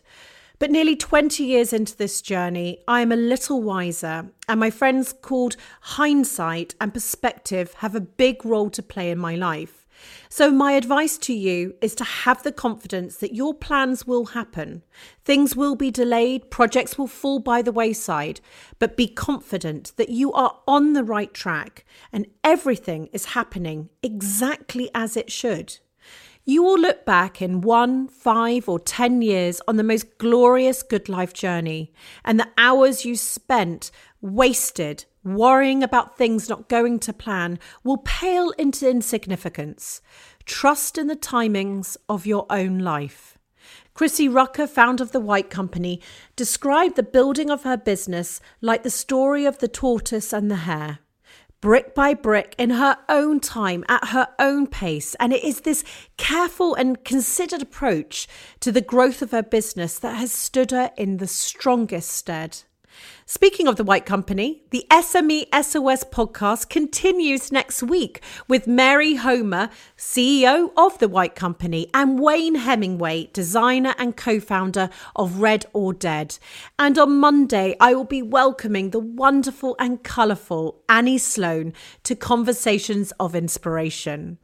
But 0.59 0.71
nearly 0.71 0.95
20 0.95 1.43
years 1.43 1.73
into 1.73 1.97
this 1.97 2.21
journey, 2.21 2.81
I 2.87 3.01
am 3.01 3.13
a 3.13 3.17
little 3.17 3.63
wiser, 3.63 4.31
and 4.47 4.61
my 4.61 4.69
friends 4.69 5.15
called 5.15 5.57
hindsight 5.81 6.75
and 6.79 6.93
perspective 6.93 7.73
have 7.79 7.95
a 7.95 8.01
big 8.01 8.45
role 8.45 8.69
to 8.71 8.83
play 8.83 9.11
in 9.11 9.19
my 9.19 9.37
life. 9.37 9.81
So, 10.29 10.51
my 10.51 10.73
advice 10.73 11.19
to 11.19 11.33
you 11.33 11.75
is 11.81 11.95
to 11.97 12.05
have 12.05 12.43
the 12.43 12.53
confidence 12.53 13.17
that 13.17 13.35
your 13.35 13.55
plans 13.55 14.07
will 14.07 14.27
happen. 14.27 14.83
Things 15.25 15.57
will 15.57 15.77
be 15.77 15.91
delayed, 15.91 16.51
projects 16.51 16.97
will 16.97 17.07
fall 17.07 17.39
by 17.39 17.63
the 17.63 17.73
wayside, 17.73 18.41
but 18.79 18.97
be 18.97 19.09
confident 19.09 19.93
that 19.97 20.09
you 20.09 20.33
are 20.33 20.59
on 20.67 20.93
the 20.93 21.05
right 21.05 21.33
track 21.33 21.85
and 22.13 22.27
everything 22.45 23.09
is 23.13 23.27
happening 23.37 23.89
exactly 24.03 24.91
as 24.95 25.17
it 25.17 25.31
should. 25.31 25.79
You 26.51 26.65
will 26.65 26.81
look 26.81 27.05
back 27.05 27.41
in 27.41 27.61
one, 27.61 28.09
five, 28.09 28.69
or 28.69 28.81
ten 28.81 29.23
years 29.23 29.63
on 29.69 29.77
the 29.77 29.85
most 29.85 30.19
glorious 30.19 30.83
good 30.83 31.09
life 31.09 31.33
journey 31.33 31.93
and 32.25 32.41
the 32.41 32.49
hours 32.59 33.05
you 33.05 33.15
spent 33.15 33.93
wasted 34.21 35.05
worrying 35.23 35.85
about 35.85 36.19
things 36.19 36.49
not 36.49 36.69
going 36.69 36.99
to 36.99 37.13
plan 37.13 37.61
will 37.85 37.99
pale 37.99 38.51
into 38.59 38.91
insignificance. 38.91 40.01
Trust 40.45 40.99
in 40.99 41.07
the 41.07 41.15
timings 41.15 41.97
of 42.09 42.27
your 42.27 42.47
own 42.51 42.81
life. 42.81 43.39
Chrissy 43.95 44.29
Rucker, 44.29 44.67
founder 44.67 45.05
of 45.05 45.13
the 45.13 45.21
White 45.21 45.51
Company, 45.51 46.01
described 46.35 46.97
the 46.97 47.05
building 47.05 47.49
of 47.49 47.63
her 47.63 47.77
business 47.77 48.41
like 48.61 48.83
the 48.83 48.91
story 48.91 49.45
of 49.45 49.59
the 49.59 49.69
tortoise 49.69 50.33
and 50.33 50.51
the 50.51 50.57
hare. 50.67 50.99
Brick 51.61 51.94
by 51.94 52.14
brick, 52.14 52.55
in 52.57 52.70
her 52.70 52.96
own 53.09 53.38
time, 53.38 53.85
at 53.87 54.09
her 54.09 54.29
own 54.38 54.66
pace. 54.66 55.14
And 55.20 55.33
it 55.33 55.44
is 55.44 55.61
this 55.61 55.85
careful 56.16 56.75
and 56.75 57.05
considered 57.05 57.61
approach 57.61 58.27
to 58.61 58.73
the 58.73 58.81
growth 58.81 59.20
of 59.20 59.33
her 59.33 59.42
business 59.42 59.99
that 59.99 60.16
has 60.16 60.33
stood 60.33 60.70
her 60.70 60.90
in 60.96 61.18
the 61.18 61.27
strongest 61.27 62.11
stead. 62.11 62.62
Speaking 63.33 63.69
of 63.69 63.77
the 63.77 63.85
White 63.85 64.07
Company, 64.07 64.64
the 64.71 64.85
SME 64.90 65.45
SOS 65.55 66.03
podcast 66.03 66.69
continues 66.69 67.53
next 67.53 67.81
week 67.81 68.20
with 68.49 68.66
Mary 68.66 69.14
Homer, 69.14 69.70
CEO 69.97 70.72
of 70.76 70.99
the 70.99 71.07
White 71.07 71.37
Company, 71.37 71.89
and 71.95 72.18
Wayne 72.18 72.57
Hemingway, 72.57 73.31
designer 73.33 73.95
and 73.99 74.16
co 74.16 74.41
founder 74.41 74.91
of 75.14 75.41
Red 75.41 75.64
or 75.72 75.93
Dead. 75.93 76.41
And 76.76 76.99
on 76.99 77.20
Monday, 77.20 77.76
I 77.78 77.95
will 77.95 78.03
be 78.03 78.20
welcoming 78.20 78.91
the 78.91 78.99
wonderful 78.99 79.76
and 79.78 80.03
colourful 80.03 80.83
Annie 80.89 81.16
Sloan 81.16 81.72
to 82.03 82.16
Conversations 82.16 83.12
of 83.20 83.37
Inspiration. 83.37 84.39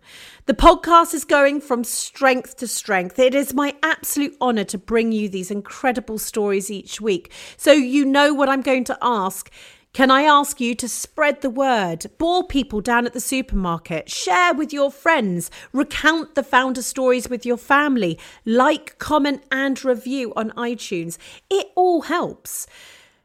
The 0.46 0.54
podcast 0.54 1.12
is 1.12 1.24
going 1.24 1.60
from 1.60 1.82
strength 1.82 2.56
to 2.58 2.68
strength. 2.68 3.18
It 3.18 3.34
is 3.34 3.52
my 3.52 3.74
absolute 3.82 4.36
honour 4.40 4.62
to 4.62 4.78
bring 4.78 5.10
you 5.10 5.28
these 5.28 5.50
incredible 5.50 6.18
stories 6.18 6.70
each 6.70 7.00
week. 7.00 7.32
So 7.56 7.72
you 7.72 8.04
know 8.04 8.32
what 8.32 8.48
I'm 8.48 8.62
going 8.62 8.75
to 8.84 8.98
ask. 9.00 9.50
Can 9.92 10.10
I 10.10 10.24
ask 10.24 10.60
you 10.60 10.74
to 10.74 10.88
spread 10.90 11.40
the 11.40 11.48
word, 11.48 12.04
bore 12.18 12.44
people 12.46 12.82
down 12.82 13.06
at 13.06 13.14
the 13.14 13.20
supermarket, 13.20 14.10
share 14.10 14.52
with 14.52 14.70
your 14.70 14.90
friends, 14.90 15.50
recount 15.72 16.34
the 16.34 16.42
founder 16.42 16.82
stories 16.82 17.30
with 17.30 17.46
your 17.46 17.56
family, 17.56 18.18
like, 18.44 18.98
comment, 18.98 19.42
and 19.50 19.82
review 19.82 20.34
on 20.36 20.50
iTunes? 20.50 21.16
It 21.48 21.68
all 21.74 22.02
helps. 22.02 22.66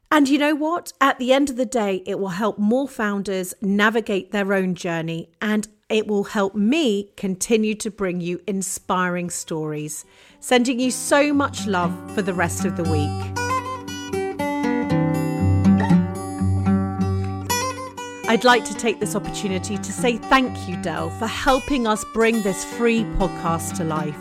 And 0.09 0.29
you 0.29 0.37
know 0.37 0.55
what? 0.55 0.93
At 1.01 1.19
the 1.19 1.33
end 1.33 1.49
of 1.49 1.57
the 1.57 1.65
day, 1.65 2.03
it 2.05 2.19
will 2.19 2.29
help 2.29 2.57
more 2.57 2.87
founders 2.87 3.53
navigate 3.61 4.31
their 4.31 4.53
own 4.53 4.75
journey 4.75 5.29
and 5.41 5.67
it 5.89 6.07
will 6.07 6.23
help 6.23 6.55
me 6.55 7.11
continue 7.17 7.75
to 7.75 7.91
bring 7.91 8.21
you 8.21 8.39
inspiring 8.47 9.29
stories. 9.29 10.05
Sending 10.39 10.79
you 10.79 10.89
so 10.89 11.33
much 11.33 11.67
love 11.67 11.93
for 12.15 12.21
the 12.21 12.33
rest 12.33 12.63
of 12.63 12.77
the 12.77 12.83
week. 12.83 13.40
I'd 18.31 18.45
like 18.45 18.63
to 18.63 18.73
take 18.73 19.01
this 19.01 19.13
opportunity 19.13 19.77
to 19.77 19.91
say 19.91 20.15
thank 20.15 20.69
you, 20.69 20.77
Dell, 20.77 21.09
for 21.09 21.27
helping 21.27 21.85
us 21.85 22.05
bring 22.13 22.41
this 22.43 22.63
free 22.63 23.03
podcast 23.19 23.75
to 23.75 23.83
life. 23.83 24.15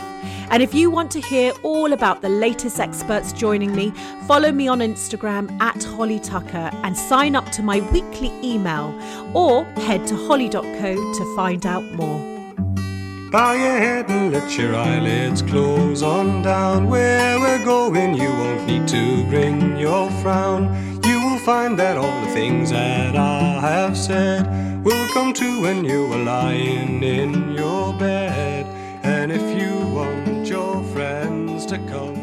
And 0.50 0.64
if 0.64 0.74
you 0.74 0.90
want 0.90 1.12
to 1.12 1.20
hear 1.20 1.52
all 1.62 1.92
about 1.92 2.20
the 2.20 2.28
latest 2.28 2.80
experts 2.80 3.32
joining 3.32 3.72
me, 3.72 3.92
follow 4.26 4.50
me 4.50 4.66
on 4.66 4.80
Instagram 4.80 5.48
at 5.60 5.84
Holly 5.84 6.18
Tucker 6.18 6.72
and 6.82 6.96
sign 6.96 7.36
up 7.36 7.52
to 7.52 7.62
my 7.62 7.88
weekly 7.92 8.32
email 8.42 8.92
or 9.32 9.64
head 9.86 10.04
to 10.08 10.16
holly.co 10.16 10.60
to 10.96 11.36
find 11.36 11.64
out 11.64 11.84
more. 11.92 12.18
Bow 13.30 13.52
your 13.52 13.78
head 13.78 14.10
and 14.10 14.32
let 14.32 14.58
your 14.58 14.74
eyelids 14.74 15.40
close 15.40 16.02
on 16.02 16.42
down. 16.42 16.88
Where 16.88 17.38
we're 17.38 17.64
going, 17.64 18.14
you 18.14 18.28
won't 18.28 18.66
need 18.66 18.88
to 18.88 19.24
bring 19.26 19.76
your 19.76 20.10
frown 20.20 20.99
find 21.44 21.78
that 21.78 21.96
all 21.96 22.20
the 22.20 22.30
things 22.32 22.70
that 22.70 23.16
I 23.16 23.60
have 23.60 23.96
said 23.96 24.84
will 24.84 25.08
come 25.08 25.32
true 25.32 25.62
when 25.62 25.84
you 25.84 26.12
are 26.12 26.18
lying 26.22 27.02
in 27.02 27.52
your 27.52 27.94
bed. 27.94 28.66
And 29.02 29.32
if 29.32 29.42
you 29.58 29.78
want 29.86 30.46
your 30.46 30.82
friends 30.92 31.64
to 31.66 31.78
come, 31.78 32.19